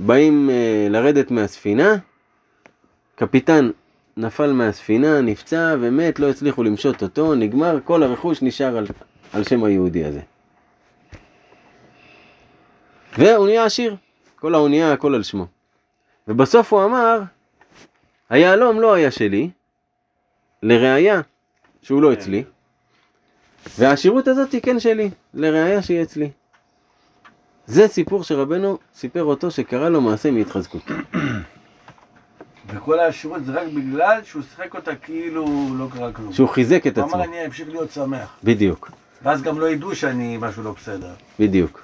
[0.00, 1.94] באים אה, לרדת מהספינה,
[3.14, 3.70] קפיטן
[4.16, 8.86] נפל מהספינה, נפצע ומת, לא הצליחו למשות אותו, נגמר, כל הרכוש נשאר על,
[9.32, 10.20] על שם היהודי הזה.
[13.18, 13.96] והוא נהיה עשיר,
[14.36, 15.46] כל האונייה הכל על שמו.
[16.28, 17.20] ובסוף הוא אמר,
[18.30, 19.50] היהלום לא היה שלי,
[20.62, 21.20] לראיה
[21.82, 22.44] שהוא לא אצלי,
[23.78, 26.30] והעשירות הזאת היא כן שלי, לראיה שהיא אצלי.
[27.66, 30.82] זה סיפור שרבנו סיפר אותו שקרה לו מעשה מהתחזקות.
[32.74, 36.32] וכל העשירות זה רק בגלל שהוא שיחק אותה כאילו לא קרה כלום.
[36.32, 37.16] שהוא חיזק את הוא עצמו.
[37.16, 38.36] אמר אני אמשיך להיות שמח.
[38.44, 38.90] בדיוק,
[39.22, 41.10] ואז גם לא ידעו שאני משהו לא בסדר.
[41.38, 41.82] בדיוק.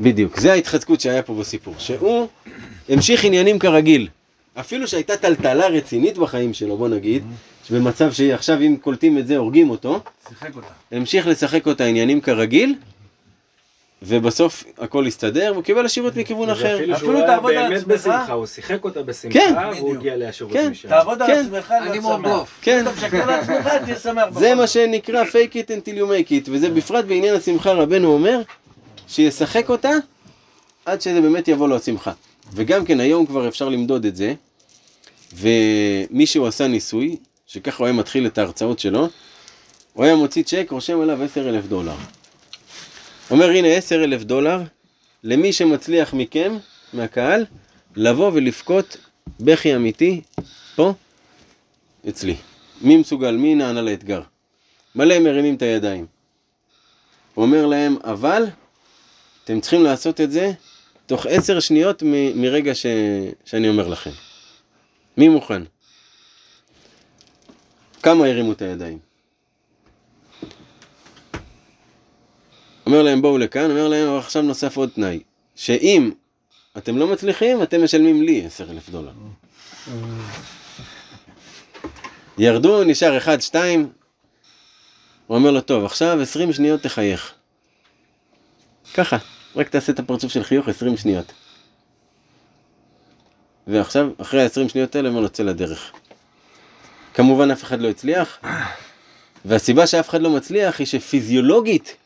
[0.00, 0.40] בדיוק.
[0.40, 1.74] זה ההתחזקות שהיה פה בסיפור.
[1.78, 2.28] שהוא
[2.88, 4.08] המשיך עניינים כרגיל.
[4.60, 7.22] אפילו שהייתה טלטלה רצינית בחיים שלו, בוא נגיד,
[7.64, 10.66] שבמצב שעכשיו אם קולטים את זה הורגים אותו, שיחק אותה.
[10.92, 12.74] המשיך לשחק אותה עניינים כרגיל,
[14.06, 16.76] ובסוף הכל הסתדר, והוא קיבל עשירות מכיוון אחר.
[16.76, 17.84] אפילו שהוא היה באמת.
[17.84, 19.54] בשמחה, הוא שיחק אותה בשמחה, כן.
[19.76, 20.70] והוא הגיע לעשירות כן.
[20.70, 20.88] משם.
[20.88, 21.44] תעבוד על כן.
[21.46, 22.30] עצמך אני להיות מאוד שמח.
[22.32, 22.58] בלוף.
[22.62, 22.82] כן.
[22.82, 24.24] אתה משקר לעצמך, תהיה שמח.
[24.38, 24.66] זה מה.
[24.66, 28.40] שנקרא fake it until you make it, וזה בפרט בעניין השמחה רבנו אומר,
[29.08, 29.90] שישחק אותה
[30.84, 32.12] עד שזה באמת יבוא לו השמחה.
[32.54, 34.34] וגם כן היום כבר אפשר למדוד את זה,
[35.36, 39.08] ומישהו עשה ניסוי, שככה הוא היה מתחיל את ההרצאות שלו,
[39.92, 41.94] הוא היה מוציא צ'ק, רושם עליו 10 אלף דולר.
[43.32, 44.60] אומר הנה 10 אלף דולר,
[45.24, 46.56] למי שמצליח מכם,
[46.92, 47.46] מהקהל,
[47.96, 48.96] לבוא ולבכות
[49.40, 50.20] בכי אמיתי,
[50.74, 50.92] פה,
[52.08, 52.36] אצלי.
[52.80, 53.30] מי מסוגל?
[53.36, 54.22] מי נענה לאתגר?
[54.94, 56.06] מלא מרימים את הידיים.
[57.34, 58.44] הוא אומר להם, אבל
[59.44, 60.52] אתם צריכים לעשות את זה
[61.06, 62.86] תוך עשר שניות מ- מרגע ש...
[63.44, 64.10] שאני אומר לכם.
[65.16, 65.62] מי מוכן?
[68.02, 68.98] כמה הרימו את הידיים?
[72.92, 75.20] אומר להם בואו לכאן, אומר להם אבל עכשיו נוסף עוד תנאי,
[75.54, 76.10] שאם
[76.76, 79.12] אתם לא מצליחים, אתם משלמים לי 10 אלף דולר.
[82.38, 83.92] ירדו, נשאר אחד, שתיים.
[85.26, 87.32] הוא אומר לו, טוב, עכשיו 20 שניות תחייך.
[88.94, 89.16] ככה,
[89.56, 91.32] רק תעשה את הפרצוף של חיוך 20 שניות.
[93.66, 95.92] ועכשיו, אחרי ה-20 שניות האלה, הוא אומר לו, צא לדרך.
[97.14, 98.38] כמובן אף אחד לא הצליח,
[99.44, 101.96] והסיבה שאף אחד לא מצליח היא שפיזיולוגית,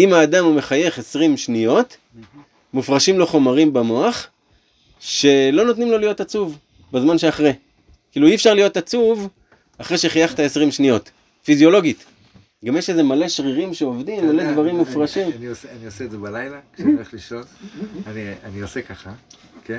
[0.00, 1.96] אם האדם הוא מחייך 20 שניות,
[2.72, 4.26] מופרשים לו חומרים במוח,
[5.00, 6.58] שלא נותנים לו להיות עצוב
[6.92, 7.52] בזמן שאחרי.
[8.12, 9.28] כאילו אי אפשר להיות עצוב
[9.78, 11.10] אחרי שחייכת 20 שניות,
[11.44, 12.04] פיזיולוגית.
[12.64, 15.30] גם יש איזה מלא שרירים שעובדים, מלא דברים מופרשים.
[15.36, 15.68] אני עושה-
[16.04, 17.42] את זה בלילה, כשאני הולך לישון,
[18.44, 19.10] אני עושה ככה,
[19.70, 19.78] כן?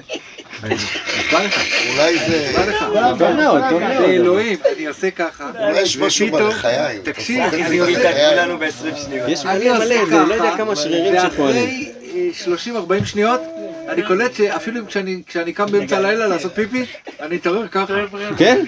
[0.64, 1.62] אני- נשבע לך,
[1.94, 2.48] אולי זה...
[2.50, 2.80] נשבע לך.
[3.20, 4.02] טוב מאוד, טוב מאוד.
[4.02, 5.52] באלוהים, אני עושה ככה.
[5.68, 7.02] אולי יש משהו בלחיים.
[7.04, 8.36] תקשיב, אני עושה עושה בחיי.
[8.36, 8.70] לנו ב-20
[9.06, 9.30] שניות.
[9.30, 11.92] יש אני מלא עושה מלא, זה לא יודע ככה, כמה שרירים שפועלים.
[12.36, 13.42] ואחרי 30-40 שניות,
[13.90, 14.82] אני קולט שאפילו
[15.28, 16.86] כשאני קם באמצע הלילה לעשות פיפי,
[17.20, 17.94] אני אתעורר ככה.
[18.38, 18.66] כן?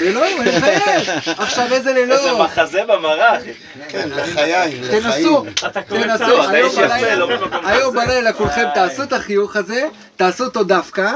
[0.00, 1.10] אלוהים, אני מחייך.
[1.38, 2.40] עכשיו איזה איזה לילות.
[2.40, 3.50] מחזה במראה, אחי.
[3.88, 5.44] כן, לחיים, תנסו,
[5.76, 6.02] לחיים.
[6.02, 7.28] תנסו, היום בלילה- לא
[7.64, 9.86] היום בלילה כולכם תעשו את החיוך הזה,
[10.16, 11.10] תעשו אותו דווקא,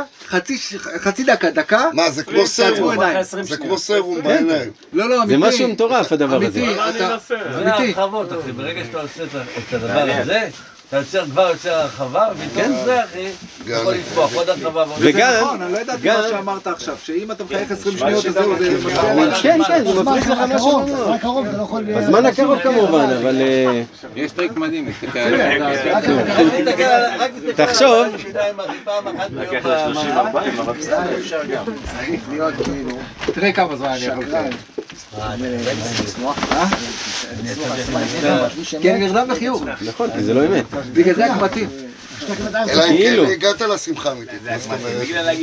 [1.01, 1.85] חצי דקה, דקה.
[1.93, 2.97] מה, זה כמו סרום.
[3.43, 4.71] זה כמו סרום בעיניים.
[4.93, 5.37] לא, לא, זה אמיתי.
[5.37, 6.47] משהו מטורף הדבר הזה.
[6.61, 7.17] אמיתי, אתה...
[7.29, 7.93] זה אמיתי.
[7.97, 9.23] הרחבות, אחי, ברגע שאתה עושה
[9.69, 10.49] את הדבר הזה,
[10.89, 13.27] אתה יוצר כבר יוצר הרחבה, ומתוך זה, אחי,
[13.65, 17.45] אתה יכול לצפוח עוד הרחבה וגם- נכון, אני לא ידעתי מה שאמרת עכשיו, שאם אתה
[17.45, 19.37] מחייך 20 שניות, אז זהו, זה אבל עליך.
[19.43, 20.81] כן, כן, זה מפריך לך משהו.
[20.83, 21.85] בזמן הקרוב לא יכול...
[21.85, 23.83] בזמן הקרוב כמובן, אבל אה,
[24.17, 25.63] יש טריק מדהים, תסתכל על-
[27.19, 28.07] רק תסתכל על תחשוב.
[28.15, 30.37] השיניים, אחי, פעם אחת ביום לקח ל-30-40, במערב.
[30.61, 31.65] אבל בסדר, אפשר גם.
[31.65, 32.55] צריך להיות.
[33.35, 34.25] תראה כמה זמן אני יכול
[38.85, 40.65] אני נרדם בחיוך, נכון, כי זה לא אמת.
[40.93, 41.69] בגלל זה רק מתאים.
[42.51, 43.27] אלא אם כאילו.
[43.27, 44.41] כן הגעת לשמחה אמיתית.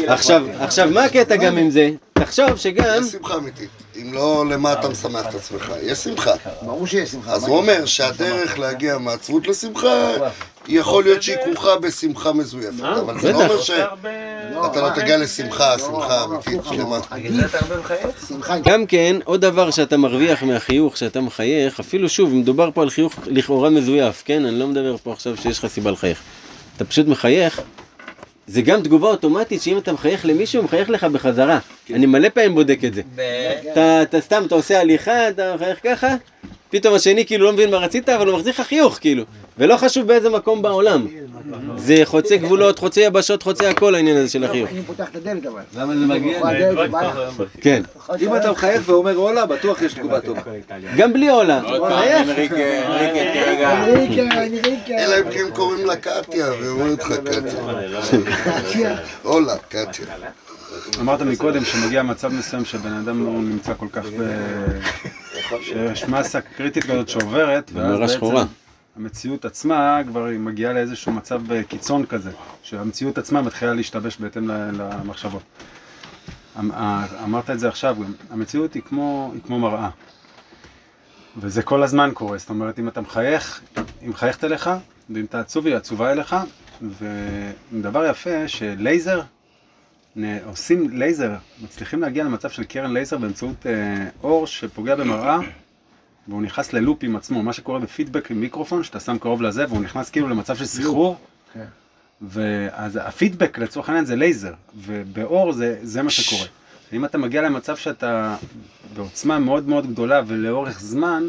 [0.07, 1.89] עכשיו, עכשיו, מה הקטע גם עם זה?
[2.13, 3.69] תחשוב שגם, יש שמחה אמיתית.
[4.03, 5.71] אם לא, למה אתה משמח את עצמך?
[5.81, 6.31] יש שמחה.
[6.61, 7.31] ברור שיש שמחה.
[7.31, 10.11] אז הוא אומר שהדרך להגיע מעצבות לשמחה,
[10.67, 12.83] יכול להיות שהיא כרוכה בשמחה מזויפת.
[12.83, 13.43] אבל זה לא.
[13.43, 16.99] אומר שאתה לא תגיע לשמחה, שמחה אמיתית שלמה.
[18.63, 23.13] גם כן, עוד דבר שאתה מרוויח מהחיוך שאתה מחייך, אפילו שוב, מדובר פה על חיוך
[23.25, 24.45] לכאורה מזויף, כן?
[24.45, 26.19] אני לא מדבר פה עכשיו שיש לך סיבה לחייך.
[26.77, 27.61] אתה פשוט מחייך,
[28.47, 31.59] זה גם תגובה אוטומטית שאם אתה מחייך למישהו, הוא מחייך לך בחזרה.
[31.93, 33.01] אני מלא פעמים בודק את זה.
[33.71, 36.15] אתה, אתה סתם, אתה עושה הליכה, אתה מחייך ככה,
[36.69, 39.23] פתאום השני כאילו לא מבין מה רצית, אבל הוא מחזיר לך חיוך, כאילו.
[39.57, 41.07] ולא חשוב באיזה מקום בעולם.
[41.77, 44.69] זה חוצה גבולות, חוצה יבשות, חוצה הכל העניין הזה של החיוך.
[44.69, 45.61] אני פותח את הדלת אבל.
[45.77, 46.39] למה זה מגיע?
[47.61, 47.83] כן.
[48.21, 50.41] אם אתה מחייך ואומר הולה, בטוח יש תגובה טובה.
[50.97, 51.59] גם בלי עולה.
[51.59, 52.55] אנריקה,
[52.87, 54.43] אנריקה.
[54.43, 54.93] אנריקה.
[54.93, 58.95] אלא אם כן קוראים לה קטיה, ואומרת לך קטיה.
[59.23, 60.05] הולה, קטיה.
[60.99, 64.23] אמרת מקודם שמגיע מצב מסוים שבן אדם הוא נמצא כל כך ב...
[65.61, 68.62] שיש מסה קריטית כזאת שעוברת, ואז בעצם.
[68.95, 72.31] המציאות עצמה כבר היא מגיעה לאיזשהו מצב אה, קיצון כזה,
[72.63, 75.43] שהמציאות עצמה מתחילה להשתבש בהתאם למחשבות.
[76.59, 77.97] אמ- ה- אמרת את זה עכשיו
[78.29, 79.89] המציאות היא כמו, היא כמו מראה.
[81.37, 83.61] וזה כל הזמן קורה, זאת אומרת אם אתה מחייך,
[84.01, 84.69] היא מחייכת אליך,
[85.09, 86.35] ואם אתה עצוב היא עצובה אליך,
[87.71, 89.21] ודבר יפה שלייזר,
[90.45, 91.31] עושים לייזר,
[91.63, 95.37] מצליחים להגיע למצב של קרן לייזר באמצעות אה, אור שפוגע במראה
[96.27, 99.65] והוא נכנס ל loop עם עצמו, מה שקורה בפידבק עם מיקרופון, שאתה שם קרוב לזה
[99.69, 101.17] והוא נכנס כאילו למצב של סחרור.
[102.21, 106.47] ואז הפידבק לצורך העניין זה לייזר, ובאור זה, זה מה שקורה.
[106.93, 108.35] אם אתה מגיע למצב שאתה
[108.95, 111.23] בעוצמה מאוד מאוד גדולה ולאורך זמן,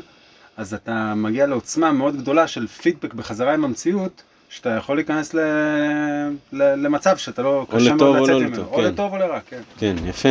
[0.56, 5.38] אז אתה מגיע לעוצמה מאוד גדולה של פידבק בחזרה עם המציאות, שאתה יכול להיכנס ל...
[6.52, 6.74] ל...
[6.74, 7.60] למצב שאתה לא...
[7.60, 8.52] או קשה מאוד לטוב או לצאת לא ממנו.
[8.52, 8.84] לטוב, או כן.
[8.84, 9.60] לטוב או לרע, כן.
[9.78, 10.28] כן, יפה.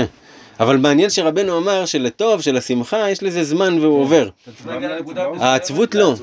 [0.60, 4.30] אבל מעניין שרבנו אמר שלטוב, של השמחה, יש לזה זמן והוא עובר.
[4.66, 5.42] לנקודה מסוימת.
[5.42, 6.16] העצבות לא.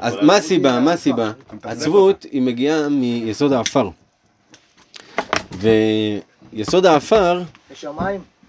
[0.00, 0.80] אז מה הסיבה?
[0.80, 1.32] מה הסיבה?
[1.62, 3.88] עצבות היא מגיעה מיסוד העפר.
[6.52, 7.42] ויסוד העפר?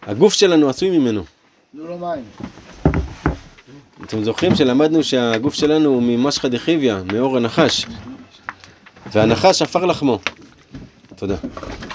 [0.02, 1.24] הגוף שלנו עשוי ממנו.
[1.72, 2.24] תנו לו מים.
[4.06, 7.86] אתם זוכרים שלמדנו שהגוף שלנו הוא ממשחא דחיביא, מאור הנחש.
[9.12, 10.20] והנחש עפר לחמו.
[11.20, 11.36] תודה.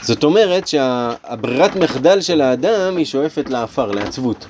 [0.02, 4.46] זאת אומרת שהברירת מחדל של האדם היא שואפת לעפר, לעצבות.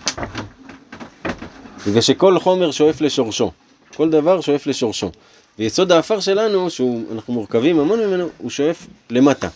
[1.86, 3.50] בגלל שכל חומר שואף לשורשו.
[3.96, 5.10] כל דבר שואף לשורשו.
[5.58, 9.48] ויסוד העפר שלנו, שאנחנו מורכבים המון ממנו, הוא שואף למטה.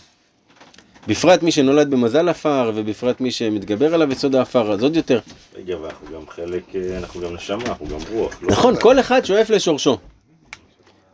[1.07, 5.19] בפרט מי שנולד במזל עפר, ובפרט מי שמתגבר עליו יסוד העפר, אז עוד יותר.
[5.55, 8.37] רגע, ואנחנו גם חלק, אה, אנחנו גם נשמה, אנחנו גם רוח.
[8.41, 8.51] לא?
[8.51, 9.97] נכון, כל אחד שואף לשורשו.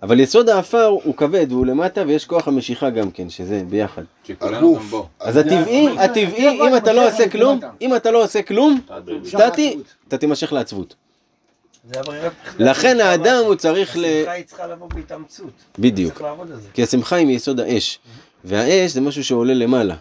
[0.04, 4.04] אבל יסוד העפר הוא כבד והוא למטה ויש כוח המשיכה גם כן, שזה ביחד.
[4.42, 4.94] הגוף.
[5.20, 8.82] אז הטבעי, הטבעי, אם אתה לא עושה כלום, אם אתה לא עושה כלום,
[9.26, 9.78] סטטי,
[10.08, 10.96] אתה תימשך לעצבות.
[12.60, 14.06] לכן האדם הוא צריך ל...
[14.06, 15.52] השמחה היא צריכה לבוא בהתאמצות.
[15.80, 16.22] בדיוק.
[16.74, 18.00] כי השמחה היא מיסוד האש.
[18.44, 19.96] והאש זה משהו שעולה למעלה.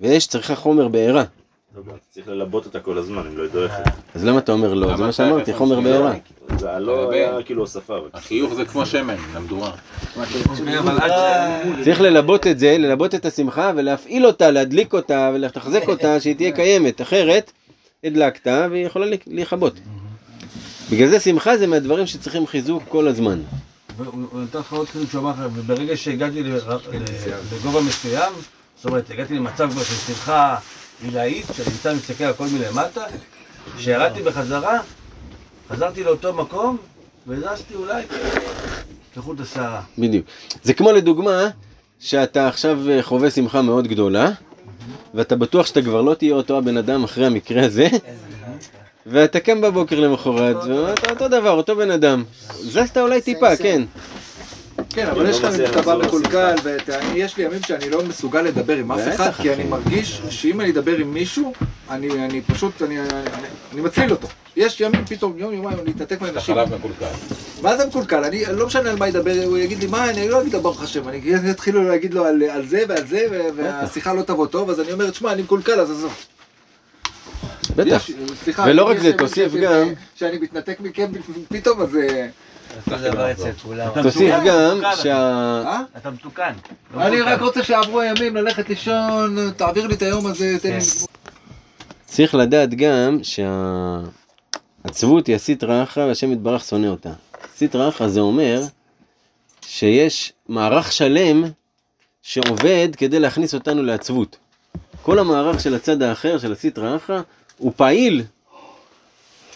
[0.00, 1.24] ואש צריכה חומר בעירה.
[2.10, 3.90] צריך ללבות אותה כל הזמן, אם לא היא דועכת.
[4.14, 4.96] אז למה אתה אומר לא?
[4.96, 6.12] זה מה שאמרתי, חומר בעירה.
[6.58, 7.98] זה הלא היה כאילו הוספה.
[8.14, 9.72] החיוך זה כמו שמן, למדורה.
[11.84, 16.52] צריך ללבות את זה, ללבות את השמחה ולהפעיל אותה, להדליק אותה ולתחזק אותה, שהיא תהיה
[16.52, 17.00] קיימת.
[17.00, 17.52] אחרת,
[18.04, 19.74] הדלקת והיא יכולה להיכבות.
[20.90, 23.40] בגלל זה שמחה זה מהדברים שצריכים חיזוק כל הזמן.
[23.96, 28.32] והוא הוא נתן לך עוד חיזוק שהוא אמר לך, וברגע שהגעתי לגובה מסוים,
[28.76, 30.56] זאת אומרת, הגעתי למצב כבר של שמחה
[31.02, 33.04] עילאית, שאני נמצא מסתכל על הכל מלמטה,
[33.76, 34.78] כשירדתי בחזרה,
[35.70, 36.76] חזרתי לאותו מקום,
[37.26, 38.02] והזזתי אולי
[39.14, 39.80] כחוט השערה.
[39.98, 40.26] בדיוק.
[40.62, 41.48] זה כמו לדוגמה,
[42.00, 44.30] שאתה עכשיו אה, חווה שמחה מאוד גדולה,
[45.14, 47.88] ואתה בטוח שאתה כבר לא תהיה אותו הבן אדם אחרי המקרה הזה,
[49.06, 52.24] ואתה קם בבוקר למחרת, ואתה אותו דבר, אותו בן אדם.
[52.60, 53.82] זזת אולי טיפה, כן.
[54.94, 56.54] כן, אבל יש לך לא אתה לחזור מקולקל,
[57.14, 59.52] ויש לי ימים שאני לא מסוגל לדבר עם אף אחד, כי.
[59.52, 61.52] אני מרגיש שאם אני אדבר עם מישהו,
[61.90, 62.98] אני פשוט, אני-
[63.74, 64.28] מצליל אותו.
[64.56, 66.54] יש ימים, פתאום יום, יומיים, אני אתנתק אתה מאנשים.
[66.54, 67.06] חלב מקולקל.
[67.62, 68.24] מה זה מקולקל?
[68.24, 70.82] אני לא משנה על מה ידבר, הוא יגיד לי, מה, אני לא אגיד לו ברוך
[70.82, 71.20] השם, אני
[71.50, 73.26] אתחילו להגיד לו על זה ועל זה,
[73.56, 76.14] והשיחה לא תבוא טוב, אז אני אומר, תשמע, אני מקולקל, אז עזוב.
[77.76, 78.06] בטח.
[78.66, 81.06] ולא רק זה, תוסיף גם- שאני מתנתק מכם
[81.48, 81.98] פתאום, אז...
[82.76, 83.88] אותו דבר אצל כולם.
[84.02, 85.16] תוסיף גם מתוקן, שה...
[85.66, 85.82] אה?
[85.96, 86.52] אתה מתוקן.
[86.96, 90.80] אני רק רוצה שיעברו הימים, ללכת לישון, תעביר לי את היום הזה, תן לי...
[92.04, 93.18] צריך לדעת גם
[94.82, 97.12] שהעצבות היא הסטרא אחרא והשם יתברך שונא אותה.
[97.56, 98.62] סטרא אחרא זה אומר
[99.66, 101.44] שיש מערך שלם
[102.22, 104.36] שעובד כדי להכניס אותנו לעצבות.
[105.02, 107.20] כל המערך של הצד האחר, של הסטרא אחרא,
[107.58, 108.22] הוא פעיל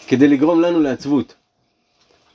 [0.07, 1.33] כדי לגרום לנו לעצבות.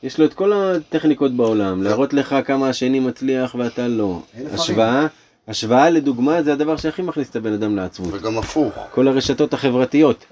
[0.03, 4.22] יש לו את כל הטכניקות בעולם, להראות לך כמה השני מצליח ואתה לא.
[4.53, 5.07] השוואה,
[5.48, 8.09] השוואה לדוגמה זה הדבר שהכי מכניס את הבן אדם לעצבות.
[8.12, 8.74] וגם הפוך.
[8.90, 10.24] כל הרשתות החברתיות.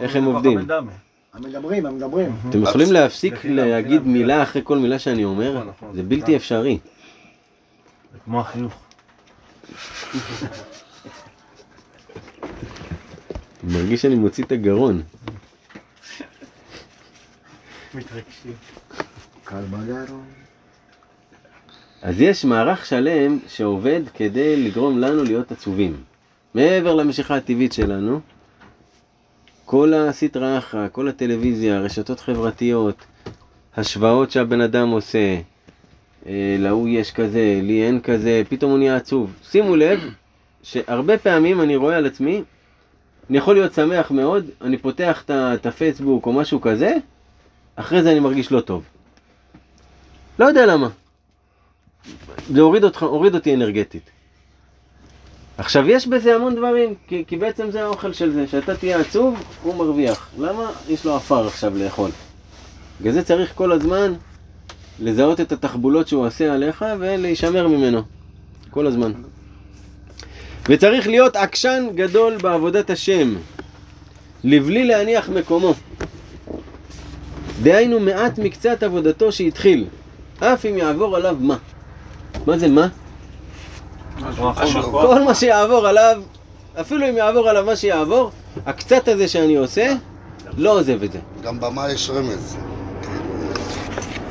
[0.00, 0.58] איך הם עובדים?
[1.34, 2.36] המדברים, המדברים.
[2.48, 5.70] אתם יכולים להפסיק להגיד מילה אחרי כל מילה שאני אומר?
[5.94, 6.78] זה בלתי אפשרי.
[8.12, 8.72] זה כמו החיוך.
[13.64, 15.02] אני מרגיש שאני מוציא את הגרון.
[17.94, 18.69] מתרגשים.
[22.02, 25.96] אז יש מערך שלם שעובד כדי לגרום לנו להיות עצובים.
[26.54, 28.20] מעבר למשיכה הטבעית שלנו,
[29.64, 32.94] כל הסטרא אחרא, כל הטלוויזיה, רשתות חברתיות,
[33.76, 35.36] השוואות שהבן אדם עושה,
[36.26, 39.32] אה, להוא יש כזה, לי אין כזה, פתאום הוא נהיה עצוב.
[39.42, 40.00] שימו לב
[40.62, 42.42] שהרבה פעמים אני רואה על עצמי,
[43.30, 46.96] אני יכול להיות שמח מאוד, אני פותח את הפייסבוק או משהו כזה,
[47.76, 48.84] אחרי זה אני מרגיש לא טוב.
[50.40, 50.88] לא יודע למה.
[52.52, 54.10] זה הוריד, אותך, הוריד אותי אנרגטית.
[55.58, 59.44] עכשיו יש בזה המון דברים, כי, כי בעצם זה האוכל של זה, שאתה תהיה עצוב,
[59.62, 60.28] הוא מרוויח.
[60.38, 60.70] למה?
[60.88, 62.10] יש לו עפר עכשיו לאכול.
[63.00, 64.14] בגלל זה צריך כל הזמן
[65.00, 68.02] לזהות את התחבולות שהוא עושה עליך ולהישמר ממנו.
[68.70, 69.12] כל הזמן.
[70.68, 73.34] וצריך להיות עקשן גדול בעבודת השם,
[74.44, 75.74] לבלי להניח מקומו.
[77.62, 79.86] דהיינו מעט מקצת עבודתו שהתחיל,
[80.40, 81.56] אף אם יעבור עליו מה.
[82.46, 82.88] מה זה מה?
[84.90, 86.22] כל מה שיעבור עליו,
[86.80, 88.30] אפילו אם יעבור עליו מה שיעבור,
[88.66, 89.92] הקצת הזה שאני עושה,
[90.56, 91.18] לא עוזב את זה.
[91.42, 92.56] גם במה יש רמז.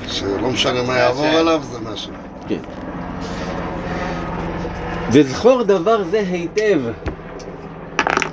[0.07, 2.11] שלא משנה מה יעבור עליו, זה משהו.
[2.47, 2.59] כן.
[5.11, 6.79] וזכור דבר זה היטב,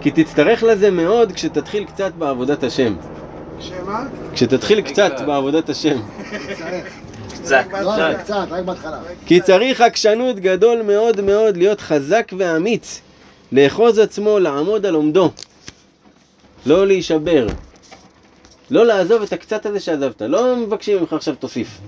[0.01, 2.95] כי תצטרך לזה מאוד כשתתחיל קצת בעבודת השם.
[3.61, 4.05] שמה?
[4.33, 5.99] כשתתחיל קצת בעבודת השם.
[7.47, 7.65] קצת.
[8.19, 9.01] קצת, רק בהתחלה.
[9.27, 13.01] כי צריך עקשנות גדול מאוד מאוד להיות חזק ואמיץ,
[13.53, 15.31] לאחוז עצמו, לעמוד על עומדו,
[16.67, 17.47] לא להישבר,
[18.71, 21.79] לא לעזוב את הקצת הזה שעזבת, לא מבקשים ממך עכשיו תוסיף.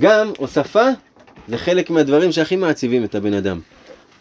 [0.00, 0.86] גם הוספה
[1.48, 3.60] זה חלק מהדברים שהכי מעציבים את הבן אדם.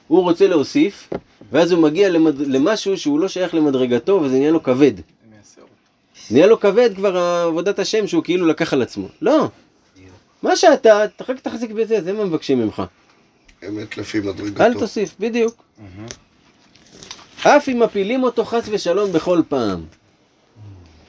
[0.07, 1.09] הוא רוצה להוסיף,
[1.51, 2.39] ואז הוא מגיע למד...
[2.39, 4.93] למשהו שהוא לא שייך למדרגתו וזה נהיה לו כבד.
[6.31, 9.07] נהיה לו כבד כבר עבודת השם שהוא כאילו לקח על עצמו.
[9.21, 9.47] לא.
[10.43, 12.83] מה שאתה, רק תחזיק בזה, זה מה מבקשים ממך.
[13.67, 14.63] אמת לפי מדרגתו.
[14.63, 15.63] אל תוסיף, בדיוק.
[17.43, 19.85] אף אם מפילים אותו חס ושלום בכל פעם.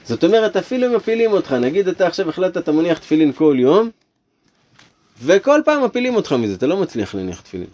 [0.05, 3.89] זאת אומרת, אפילו אם מפילים אותך, נגיד אתה עכשיו החלטת, אתה מניח תפילין כל יום,
[5.21, 7.67] וכל פעם מפילים אותך מזה, אתה לא מצליח להניח תפילין.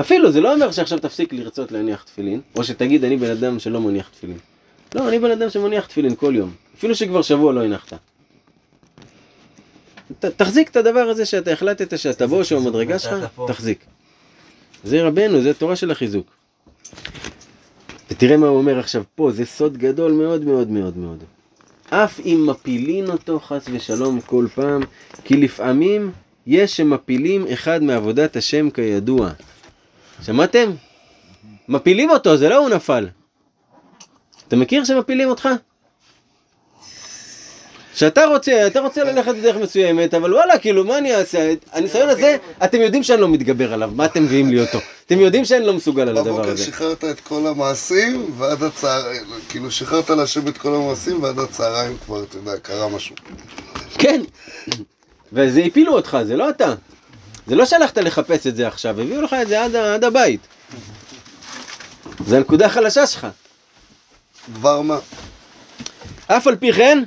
[0.00, 3.80] אפילו, זה לא אומר שעכשיו תפסיק לרצות להניח תפילין, או שתגיד, אני בן אדם שלא
[3.80, 4.38] מניח תפילין.
[4.94, 7.92] לא, אני בן אדם שמניח תפילין כל יום, אפילו שכבר שבוע לא הנחת.
[10.18, 13.84] ת, תחזיק את הדבר הזה שאתה החלטת שאתה בו, שהוא המדרגה שלך, תחזיק.
[14.84, 16.26] זה רבנו, זה תורה של החיזוק.
[18.10, 21.24] ותראה מה הוא אומר עכשיו פה, זה סוד גדול מאוד מאוד מאוד מאוד.
[21.90, 24.82] אף אם מפילין אותו חס ושלום כל פעם,
[25.24, 26.12] כי לפעמים
[26.46, 29.30] יש שמפילים אחד מעבודת השם כידוע.
[30.22, 30.70] שמעתם?
[31.68, 33.08] מפילים אותו, זה לא הוא נפל.
[34.48, 35.48] אתה מכיר שמפילים אותך?
[37.94, 41.54] שאתה רוצה, אתה רוצה ללכת בדרך מסוימת, אבל וואלה, כאילו, מה אני אעשה?
[41.72, 44.78] הניסיון הזה, אתם יודעים שאני לא מתגבר עליו, מה אתם מביאים לי אותו?
[45.06, 46.64] אתם יודעים שאני לא מסוגל על הדבר בבוקר הזה.
[46.64, 52.22] שחררת את כל המעשים, ועד הצהריים, כאילו שחררת להשם את כל המעשים, ועד הצהריים כבר,
[52.22, 53.16] אתה יודע, קרה משהו.
[53.98, 54.22] כן.
[55.32, 56.74] וזה הפילו אותך, זה לא אתה.
[57.46, 60.40] זה לא שהלכת לחפש את זה עכשיו, הביאו לך את זה עד, עד הבית.
[62.26, 63.26] זה הנקודה החלשה שלך.
[64.52, 64.98] דבר מה?
[66.26, 67.02] אף על פי כן,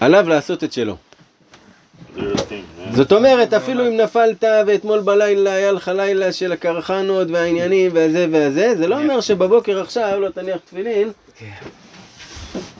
[0.00, 0.96] עליו לעשות את שלו.
[2.92, 8.76] זאת אומרת, אפילו אם נפלת ואתמול בלילה היה לך לילה של הקרחנות והעניינים והזה והזה,
[8.76, 11.10] זה לא אומר שבבוקר עכשיו לא תניח תפילין.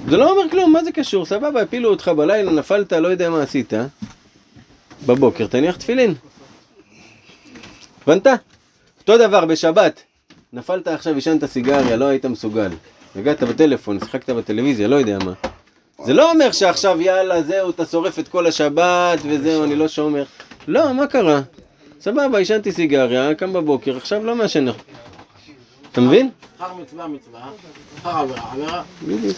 [0.09, 1.27] זה לא אומר כלום, מה זה קשור?
[1.27, 3.73] סבבה, הפילו אותך בלילה, נפלת, לא יודע מה עשית.
[5.07, 6.15] בבוקר תניח תפילין.
[8.03, 8.27] הבנת?
[9.01, 10.03] אותו דבר בשבת.
[10.53, 12.71] נפלת עכשיו, עישנת סיגריה, לא היית מסוגל.
[13.17, 15.33] הגעת בטלפון, שיחקת בטלוויזיה, לא יודע מה.
[16.05, 20.25] זה לא אומר שעכשיו יאללה זהו אתה שורף את כל השבת וזהו אני לא שומר.
[20.69, 21.41] לא, מה קרה?
[22.01, 24.67] סבבה, עישנתי סיגריה, קם בבוקר, עכשיו לא מעשן.
[25.93, 26.31] אתה מבין?
[26.57, 27.41] מחר מצווה מצווה,
[27.99, 29.37] מחר עבירה עבירה, בדיוק.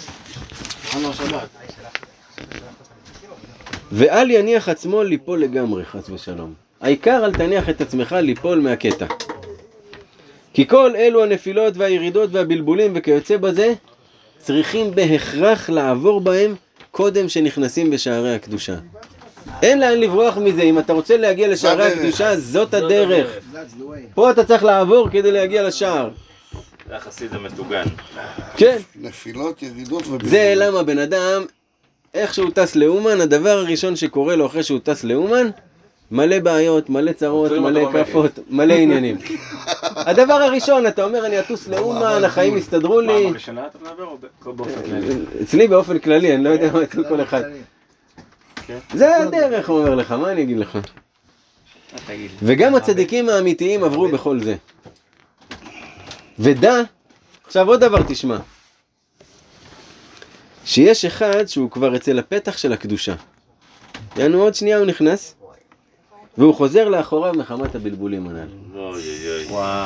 [3.92, 6.54] ואל יניח עצמו ליפול לגמרי, חס ושלום.
[6.80, 9.06] העיקר אל תניח את עצמך ליפול מהקטע.
[10.54, 13.74] כי כל אלו הנפילות והירידות והבלבולים וכיוצא בזה,
[14.42, 16.54] צריכים בהכרח לעבור בהם
[16.90, 18.74] קודם שנכנסים בשערי הקדושה.
[19.62, 21.84] אין לאן לברוח מזה, אם אתה רוצה להגיע לשערי.
[21.92, 23.38] הקדושה, זאת הדרך.
[24.14, 26.10] פה אתה צריך לעבור כדי להגיע לשער.
[26.88, 27.82] זה החסיד המטוגן.
[28.56, 28.78] כן.
[28.96, 30.28] נפילות, ירידות ובלבול.
[30.28, 31.44] זה למה בן אדם,
[32.14, 35.50] איך שהוא טס לאומן, הדבר הראשון שקורה לו אחרי שהוא טס לאומן,
[36.12, 39.16] מלא בעיות, מלא צרות, מלא כאפות, מלא עניינים.
[40.08, 43.22] הדבר הראשון, אתה אומר, אני אטוס לאומן, החיים יסתדרו לי.
[43.24, 45.14] פעם ראשונה אתה מדבר או באופן כללי?
[45.42, 47.42] אצלי באופן כללי, אני לא יודע מה אצל כל אחד.
[48.94, 50.78] זה הדרך, הוא אומר לך, מה אני אגיד לך?
[52.42, 54.54] וגם הצדיקים האמיתיים עברו בכל זה.
[56.38, 56.74] ודע,
[57.46, 58.36] עכשיו עוד דבר תשמע,
[60.64, 63.14] שיש אחד שהוא כבר אצל הפתח של הקדושה.
[64.16, 65.34] יענו עוד שנייה הוא נכנס,
[66.38, 68.78] והוא חוזר לאחוריו מחמת הבלבולים הנ"ל.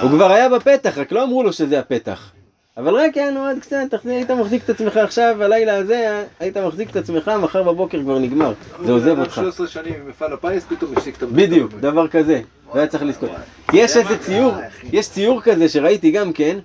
[0.03, 2.33] הוא כבר היה בפתח, רק לא אמרו לו שזה הפתח.
[2.77, 6.97] אבל רק יענו עוד קצת, היית מחזיק את עצמך עכשיו, הלילה הזה, היית מחזיק את
[6.97, 8.53] עצמך, מחר בבוקר כבר נגמר.
[8.85, 9.35] זה עוזב אותך.
[9.35, 11.29] 13 שנים במפעל הפיס, פתאום הפסיק את המ...
[11.33, 12.41] בדיוק, דבר כזה,
[12.75, 13.29] והיה צריך לזכור.
[13.71, 14.55] כי יש איזה ציור,
[14.93, 16.59] יש ציור כזה שראיתי גם כן,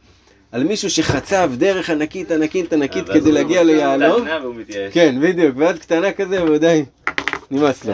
[0.51, 4.27] על מישהו שחצב דרך ענקית ענקית ענקית ואז כדי להגיע ליהלום.
[4.91, 6.85] כן, בדיוק, ואז קטנה כזה, ודי,
[7.51, 7.93] נמאס לו.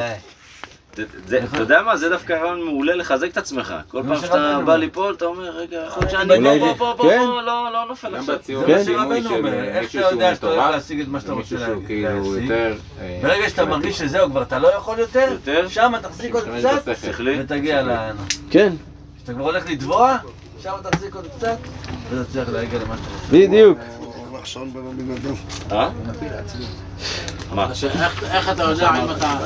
[0.98, 3.74] זה- זה- אתה יודע מה, זה דווקא רעיון מעולה לחזק את עצמך.
[3.88, 7.20] כל פעם שאתה בא ליפול, אתה אומר, רגע, יכול להיות שאני פה, פה, פה, כן.
[7.20, 8.36] פה, לא לא נופל גם עכשיו.
[8.36, 8.84] בציור כן.
[8.84, 9.36] של אה, איך מישהו
[9.82, 12.43] אתה שהוא יודע שאתה מטורף, להשיג את מה שאתה רוצה שהוא כאילו להשיג?
[12.43, 12.74] יותר...
[13.02, 15.68] אה, ברגע שאתה מרגיש שזהו, כבר אתה לא יכול יותר, יותר?
[15.68, 16.88] שם תחזיק עוד קצת?
[17.39, 17.91] ותגיע ל...
[18.50, 18.74] כן,
[19.18, 20.18] כשאתה כבר הולך לטבוע,
[20.64, 21.58] שם תחזיק עוד קצת,
[22.12, 23.28] ותצליח להגיע למה שאתה רוצה.
[23.48, 23.78] בדיוק.
[23.80, 24.22] אדם.
[25.72, 25.89] אה?
[28.32, 29.38] איך אתה יודע אם אתה...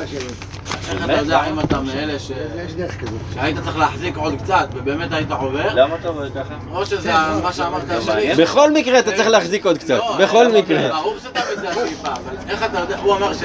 [0.90, 2.30] איך אתה יודע אם אתה מאלה ש...
[2.66, 3.20] יש דרך כזאת.
[3.34, 6.54] שהיית צריך להחזיק עוד קצת, ובאמת היית עובר, למה אתה אומר ככה?
[6.72, 7.12] או שזה
[7.42, 8.34] מה שאמרת השני.
[8.34, 10.88] בכל מקרה אתה צריך להחזיק עוד קצת, לא, בכל לא, מקרה.
[10.88, 13.42] ברור שתמיד זה השאיפה, אבל איך אתה יודע, הוא אמר ש...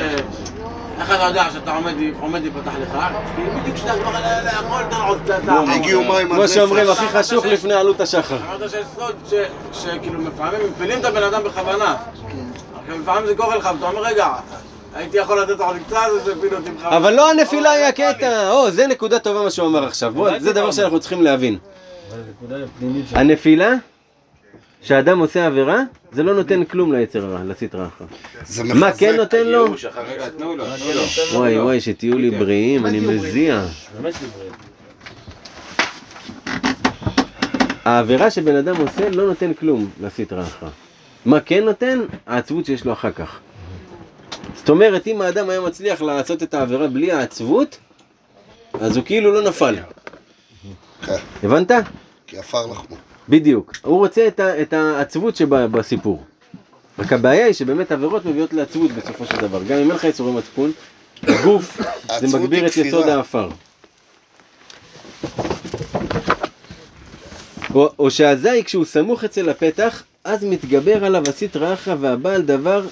[0.99, 1.77] איך אתה יודע שאתה
[2.19, 2.97] עומד להיפתח לך?
[3.35, 5.39] כי בדיוק כשאתה כבר לא יכול, תן עוד קצת...
[5.75, 6.89] הגיעו מים עד כמו שאומרים.
[6.89, 8.37] הכי חשוך לפני עלות השחר.
[8.37, 9.15] אמרת שיש סוד
[9.73, 11.95] שכאילו לפעמים מפילים את הבן אדם בכוונה.
[13.01, 14.27] לפעמים זה קורה לך, ואתה אומר, רגע,
[14.97, 16.97] הייתי יכול לתת עוד קצת, אז הפילו אותי בכוונה.
[16.97, 20.53] אבל לא הנפילה היא הקטע, או, זה נקודה טובה מה שהוא אמר עכשיו, בוא, זה
[20.53, 21.57] דבר שאנחנו צריכים להבין.
[23.11, 23.73] הנפילה,
[24.81, 25.81] כשאדם עושה עבירה,
[26.11, 28.05] זה לא נותן כלום ליצר הרע, לסטרה אחר.
[28.73, 28.91] מה.
[28.91, 29.65] כן נותן לו.
[31.33, 33.63] וואי וואי, שתהיו לי בריאים, אני מזיע.
[37.85, 40.67] העבירה שבן אדם עושה לא נותן כלום לסטרה אחר.
[41.25, 41.99] מה כן נותן?
[42.27, 43.39] העצבות שיש לו אחר כך.
[44.55, 47.77] זאת אומרת, אם האדם היה מצליח לעשות את העבירה בלי העצבות,
[48.81, 49.75] אז הוא כאילו לא נפל.
[51.05, 51.71] כן, הבנת?
[52.27, 52.95] כי עפר לחמו.
[53.29, 53.73] בדיוק.
[53.81, 56.23] הוא רוצה את, ה, את העצבות שבסיפור.
[56.99, 59.63] רק הבעיה היא שבאמת עבירות מביאות לעצבות בסופו של דבר.
[59.63, 60.71] גם אם אין לך יצורי מצפון,
[61.23, 61.81] הגוף
[62.19, 63.09] זה מגביר את יסוד.
[63.09, 63.49] העפר.
[67.75, 72.85] או, או שהזי כשהוא סמוך אצל הפתח, אז מתגבר עליו הסטרא אחרא והבעל דבר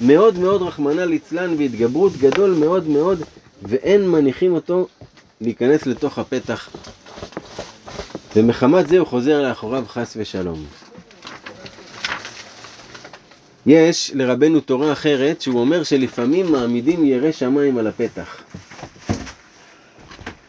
[0.00, 3.22] מאוד מאוד רחמנא ליצלן והתגברות גדול מאוד מאוד,
[3.62, 4.86] ואין מניחים אותו
[5.40, 6.70] להיכנס לתוך הפתח.
[8.36, 10.64] ומחמת זה הוא חוזר לאחוריו חס ושלום.
[13.66, 18.42] יש לרבנו תורה אחרת שהוא אומר שלפעמים מעמידים ירא שמיים על הפתח.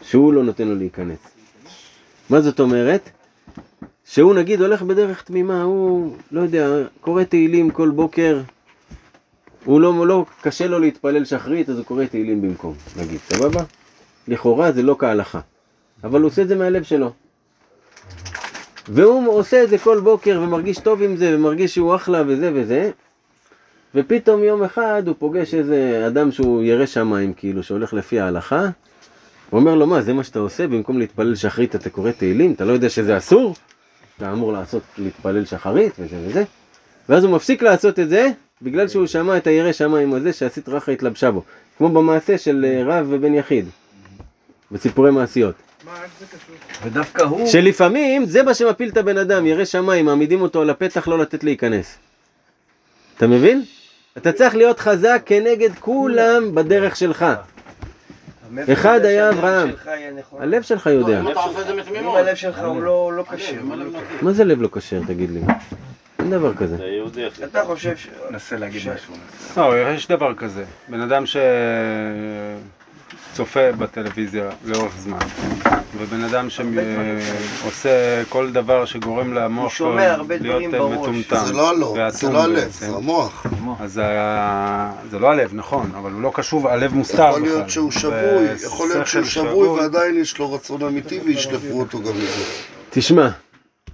[0.02, 1.18] שהוא לא נותן לו להיכנס.
[2.30, 3.10] מה זאת אומרת?
[4.04, 6.68] שהוא נגיד הולך בדרך תמימה, הוא לא יודע,
[7.00, 8.40] קורא תהילים כל בוקר,
[9.64, 13.62] הוא לא, לא, קשה לו להתפלל שחרית, אז הוא קורא תהילים במקום, נגיד, סבבה?
[14.28, 15.40] לכאורה זה לא כהלכה,
[16.04, 17.12] אבל הוא עושה את זה מהלב שלו.
[18.88, 22.90] והוא עושה את זה כל בוקר ומרגיש טוב עם זה ומרגיש שהוא אחלה וזה וזה.
[23.94, 28.68] ופתאום יום אחד הוא פוגש איזה אדם שהוא ירא שמיים כאילו שהולך לפי ההלכה.
[29.50, 30.66] הוא אומר לו מה זה מה שאתה עושה?
[30.66, 32.52] במקום להתפלל שחרית אתה קורא תהילים?
[32.52, 33.54] אתה לא יודע שזה אסור?
[34.16, 36.44] אתה אמור לעשות להתפלל שחרית וזה וזה.
[37.08, 38.28] ואז הוא מפסיק לעשות את זה
[38.62, 41.42] בגלל שהוא שמע את הירא שמיים הזה שהסית רחה התלבשה בו
[41.78, 43.66] כמו במעשה של אה, רב ובן יחיד
[44.70, 45.54] בסיפורי מעשיות
[46.82, 47.46] ודווקא הוא...
[47.46, 51.44] שלפעמים זה מה שמפיל את הבן אדם, ירא שמיים, מעמידים אותו על הפתח לא לתת
[51.44, 51.98] להיכנס.
[53.16, 53.62] אתה מבין?
[54.16, 57.26] אתה צריך להיות חזק כנגד כולם בדרך שלך.
[58.72, 59.70] אחד היה אברהם.
[60.38, 61.20] הלב שלך יודע.
[62.00, 63.62] אם הלב שלך הוא לא לא כשר.
[64.22, 65.40] מה זה לב לא כשר, תגיד לי?
[66.22, 66.76] אין דבר כזה.
[66.76, 67.44] זה יהודי אחי.
[67.44, 68.08] אתה חושב ש...
[68.30, 69.14] נסה להגיד משהו.
[69.56, 70.64] לא, יש דבר כזה.
[70.88, 71.24] בן אדם
[73.32, 75.18] שצופה בטלוויזיה לאורך זמן,
[75.98, 79.80] ובן אדם שעושה כל דבר שגורם למוח
[80.40, 80.98] להיות בראש.
[80.98, 81.44] מטומטם.
[81.46, 82.70] זה לא הלב, זה לא הלב.
[82.70, 83.46] זה המוח.
[83.80, 84.00] אז
[85.10, 87.30] זה לא הלב, נכון, אבל הוא לא קשוב, הלב מוסתר בכלל.
[87.30, 91.98] יכול להיות שהוא שבוי, יכול להיות שהוא שבוי ועדיין יש לו רצון אמיתי וישלפו אותו
[91.98, 92.44] גם מזה.
[92.90, 93.28] תשמע,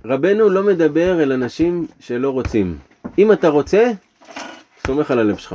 [0.05, 2.79] רבנו לא מדבר אל אנשים שלא רוצים.
[3.19, 3.91] אם אתה רוצה,
[4.87, 5.55] סומך על הלב שלך.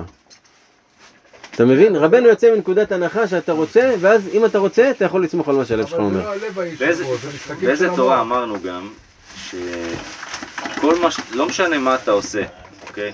[1.56, 1.96] אתה מבין?
[1.96, 5.66] רבנו יוצא מנקודת הנחה שאתה רוצה, ואז אם אתה רוצה, אתה יכול לסמוך על מה
[5.66, 6.32] שהלב שלך אומר.
[6.80, 7.06] באיזה-
[7.62, 8.90] באיזה תורה אמרנו גם,
[9.38, 11.20] שכל מה ש...
[11.32, 12.44] לא משנה מה אתה עושה,
[12.88, 13.12] אוקיי?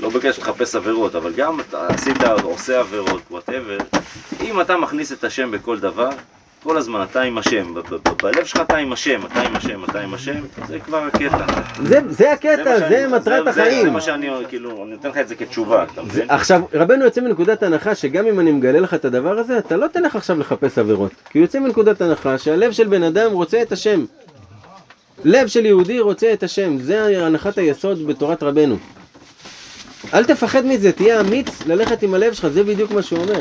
[0.00, 3.78] לא בקשר לחפש עבירות, אבל גם אתה עשית, עושה עבירות, וואטאבר,
[4.40, 6.08] אם אתה מכניס את השם בכל דבר,
[6.62, 7.74] כל הזמן אתה עם השם,
[8.22, 10.34] בלב שלך אתה עם השם, אתה עם השם, אתה עם השם,
[10.68, 11.46] זה כבר הקטע.
[11.82, 13.92] זה, זה הקטע, זה שאני- מטרת זה- זה- זה החיים.
[13.92, 16.26] מה שאני, כאילו, אני נותן לך את זה כתשובה, אתה זה, מבין?
[16.30, 19.86] עכשיו, רבנו יוצא מנקודת הנחה שגם אם אני מגלה לך את הדבר הזה, אתה לא
[19.86, 21.12] תלך עכשיו לחפש עבירות.
[21.30, 24.04] כי הוא יוצא מנקודת הנחה שהלב של בן אדם רוצה את השם.
[25.24, 28.76] לב של יהודי רוצה את השם, זה הנחת היסוד בתורת רבנו.
[30.14, 33.40] אל תפחד מזה, תהיה אמיץ ללכת עם הלב שלך, זה בדיוק מה שהוא אומר.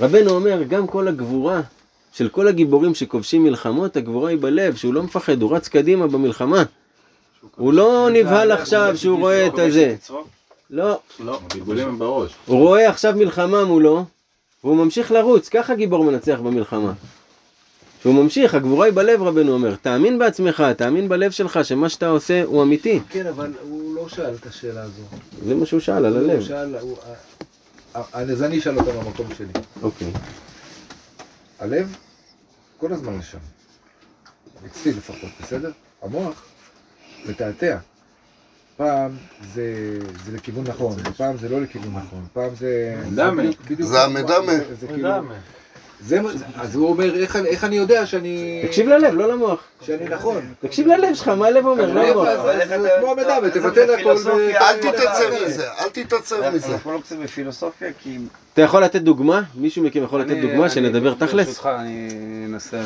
[0.00, 1.60] רבנו אומר, גם כל הגבורה
[2.16, 6.62] של כל הגיבורים שכובשים מלחמות, הגבורה היא בלב, שהוא לא מפחד, הוא רץ קדימה במלחמה.
[7.56, 9.94] הוא לא נבהל עכשיו שהוא רואה את הזה.
[10.70, 11.00] לא.
[11.20, 12.30] לא, הבלבולים הם בראש.
[12.46, 14.04] הוא רואה עכשיו מלחמה מולו,
[14.64, 16.92] והוא ממשיך לרוץ, ככה גיבור מנצח במלחמה.
[18.02, 22.42] שהוא ממשיך, הגבורה היא בלב רבנו אומר, תאמין בעצמך, תאמין בלב שלך שמה שאתה עושה
[22.44, 23.00] הוא אמיתי.
[23.10, 25.02] כן, אבל הוא לא שאל את השאלה הזו.
[25.46, 26.42] זה מה שהוא שאל על הלב.
[26.42, 26.96] שאל, הוא-
[27.94, 29.46] ה- ה- אז אני אשאל אותה במקום שלי.
[29.82, 30.08] אוקיי.
[31.58, 31.96] הלב,
[32.78, 33.38] כל הזמן לשם.
[34.66, 35.70] אצלי לפחות, בסדר?
[36.02, 36.42] המוח,
[37.26, 37.78] מתעתע.
[38.76, 39.16] פעם
[39.54, 39.64] זה,
[40.24, 43.02] זה לכיוון נכון, פעם זה לא לכיוון נכון, פעם זה...
[43.10, 43.42] מדמה.
[43.42, 44.52] בדיוק- בדיוק זה כמו- המדמה.
[44.56, 45.08] זה- זה כאילו...
[46.00, 46.20] זה
[46.56, 48.62] אז הוא אומר, איך, איך אני יודע שאני...
[48.66, 49.64] תקשיב ללב, לא למוח.
[49.82, 50.54] שאני נכון.
[50.60, 52.28] תקשיב ללב שלך, מה הלב אומר, לא המוח.
[52.28, 54.16] אז זה כמו המדמה, תבטל הכל.
[54.54, 56.72] אל תתעצב מזה, אל תתעצב מזה.
[56.72, 58.18] אנחנו לא קצת בפילוסופיה, כי...
[58.52, 59.42] אתה יכול לתת דוגמה?
[59.54, 61.46] מישהו מכם יכול לתת דוגמה שנדבר תכלס?
[61.46, 62.08] ברשותך, אני
[62.46, 62.78] אנסה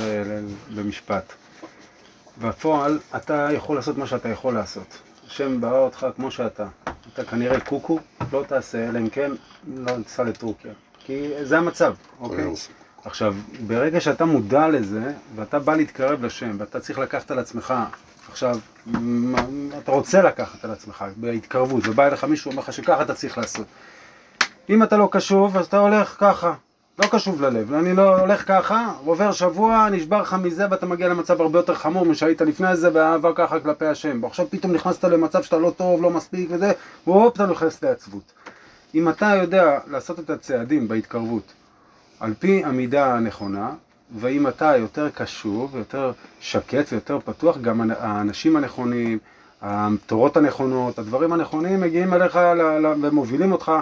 [0.74, 1.32] במשפט.
[2.40, 4.98] בפועל, אתה יכול לעשות מה שאתה יכול לעשות.
[5.26, 6.66] השם ברא אותך כמו שאתה.
[7.14, 7.98] אתה כנראה קוקו,
[8.32, 9.30] לא תעשה, אלא אם כן,
[9.76, 10.72] לא תיסע לטורקיה.
[11.06, 12.44] כי זה המצב, אוקיי?
[13.04, 13.34] עכשיו,
[13.66, 17.74] ברגע שאתה מודע לזה, ואתה בא להתקרב לשם, ואתה צריך לקחת על עצמך,
[18.30, 19.44] עכשיו, מה-
[19.78, 23.66] אתה רוצה לקחת על עצמך, בהתקרבות, ובא אליך מישהו ואומר לך שככה אתה צריך לעשות.
[24.70, 26.54] אם אתה לא קשוב, אז אתה הולך ככה.
[26.98, 27.72] לא קשוב ללב.
[27.74, 32.06] אני לא הולך ככה, עובר שבוע, נשבר לך מזה, ואתה מגיע למצב הרבה יותר חמור
[32.06, 34.22] משהיית לפני זה, באהבה ככה כלפי השם.
[34.22, 36.72] ועכשיו פתאום נכנסת למצב שאתה לא טוב, לא מספיק וזה,
[37.06, 38.32] והופ, אתה נכנס לעצבות.
[38.94, 41.52] אם אתה יודע לעשות את הצעדים בהתקרבות
[42.20, 43.70] על פי המידה הנכונה,
[44.20, 49.18] ואם אתה יותר קשוב, יותר שקט ויותר פתוח, גם האנשים הנכונים,
[49.62, 52.38] התורות הנכונות, הדברים הנכונים מגיעים אליך
[53.02, 53.72] ומובילים אותך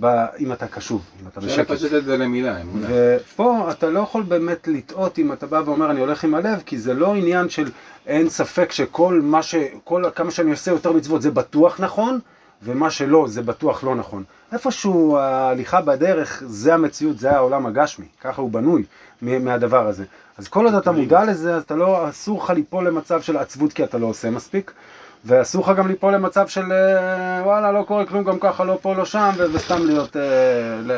[0.00, 1.70] ב- אם אתה קשוב, אם אתה אפשר בשקט.
[1.70, 2.86] לפשט את זה למילה, אמונה.
[2.90, 6.78] ופה אתה לא יכול באמת לטעות אם אתה בא ואומר אני הולך עם הלב, כי
[6.78, 7.70] זה לא עניין של
[8.06, 9.54] אין ספק שכל מה ש...
[9.84, 12.18] כל כמה שאני עושה יותר מצוות זה בטוח נכון,
[12.62, 14.24] ומה שלא זה בטוח לא נכון.
[14.52, 18.84] איפשהו ההליכה בדרך זה המציאות, זה העולם הגשמי, ככה הוא בנוי
[19.22, 20.04] מהדבר הזה.
[20.38, 23.72] אז כל עוד אתה מודע לזה, אז אתה לא, אסור לך ליפול למצב של עצבות
[23.72, 24.72] כי אתה לא עושה מספיק.
[25.24, 28.94] ואסור לך גם ליפול למצב של אה, וואלה לא קורה כלום גם ככה לא פה
[28.94, 30.22] לא שם וסתם להיות, אה,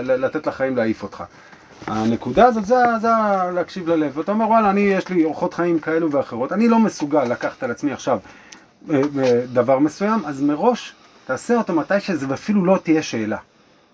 [0.02, 1.24] לתת לחיים להעיף אותך.
[1.86, 3.09] הנקודה הזאת זה, זה
[3.54, 7.24] להקשיב ללב, ואתה אומר וואלה אני יש לי אורחות חיים כאלו ואחרות, אני לא מסוגל
[7.24, 8.18] לקחת על עצמי עכשיו
[8.90, 9.00] אה,
[9.52, 10.94] דבר מסוים, אז מראש
[11.29, 13.37] תעשה אותו מתי שזה אפילו לא תהיה שאלה.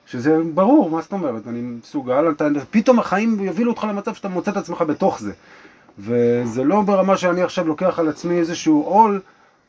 [0.06, 4.50] שזה ברור, מה זאת אומרת, אני מסוגל, אתה, פתאום החיים יובילו אותך למצב שאתה מוצא
[4.50, 5.32] את עצמך בתוך זה.
[5.98, 9.20] וזה לא ברמה שאני עכשיו לוקח על עצמי איזשהו עול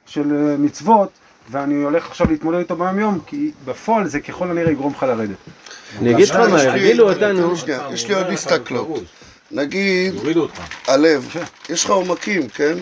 [0.06, 1.10] של אה, מצוות,
[1.52, 5.38] ואני הולך עכשיו להתמודד איתו ביום יום, כי בפועל זה ככל הנראה יגרום לך לרדת.
[6.00, 7.54] אני אגיד לך מה, הרגילו אותנו,
[7.94, 9.04] יש לי עוד הסתכלות.
[9.52, 10.14] נגיד.
[10.88, 11.36] הלב,
[11.70, 12.78] יש לך עומקים, כן?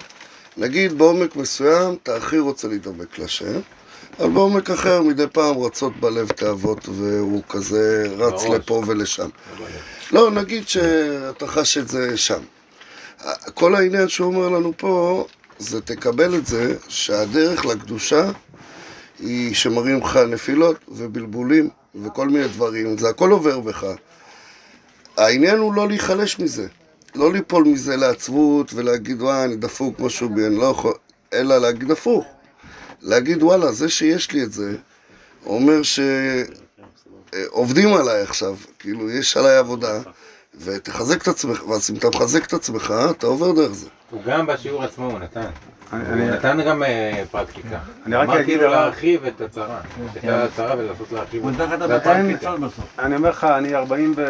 [0.57, 3.59] נגיד בעומק מסוים אתה הכי רוצה להידבק לשם,
[4.19, 8.43] בעומק אחר מדי פעם רצות בלב תאוות והוא כזה רץ.
[8.45, 9.29] לפה ולשם.
[10.11, 12.41] לא, נגיד שאתה חש את זה שם.
[13.53, 15.25] כל העניין שהוא אומר לנו פה,
[15.59, 18.31] זה תקבל את זה שהדרך לקדושה
[19.19, 21.69] היא שמראים לך נפילות ובלבולים
[22.03, 23.85] וכל מיני דברים, זה הכל עובר בך.
[25.17, 26.67] העניין הוא לא להיחלש מזה,
[27.15, 30.93] לא ליפול מזה לעצבות ולהגיד וואי אני דפוק משהו בי, אני לא יכול,
[31.33, 32.25] אלא להגיד הפוך.
[33.03, 34.75] להגיד וואלה, זה שיש לי את זה,
[35.45, 35.79] אומר
[37.33, 39.99] שעובדים עליי עכשיו, כאילו יש עליי עבודה,
[40.59, 43.87] ותחזק את עצמך, ואז אם אתה מחזק את עצמך, אתה עובר דרך זה.
[44.09, 45.45] הוא גם בשיעור עצמו הוא נתן.
[45.93, 47.79] אני- הוא נתן גם אה, פרקטיקה.
[48.05, 49.79] אני רק אגיד כאילו דבר- להרחיב את הצרה.
[50.05, 51.63] להסתכל על הצרה ולנסות להרחיב הוא אותה.
[52.35, 52.43] את.
[52.99, 54.29] אני אומר לך, אני 40 ו...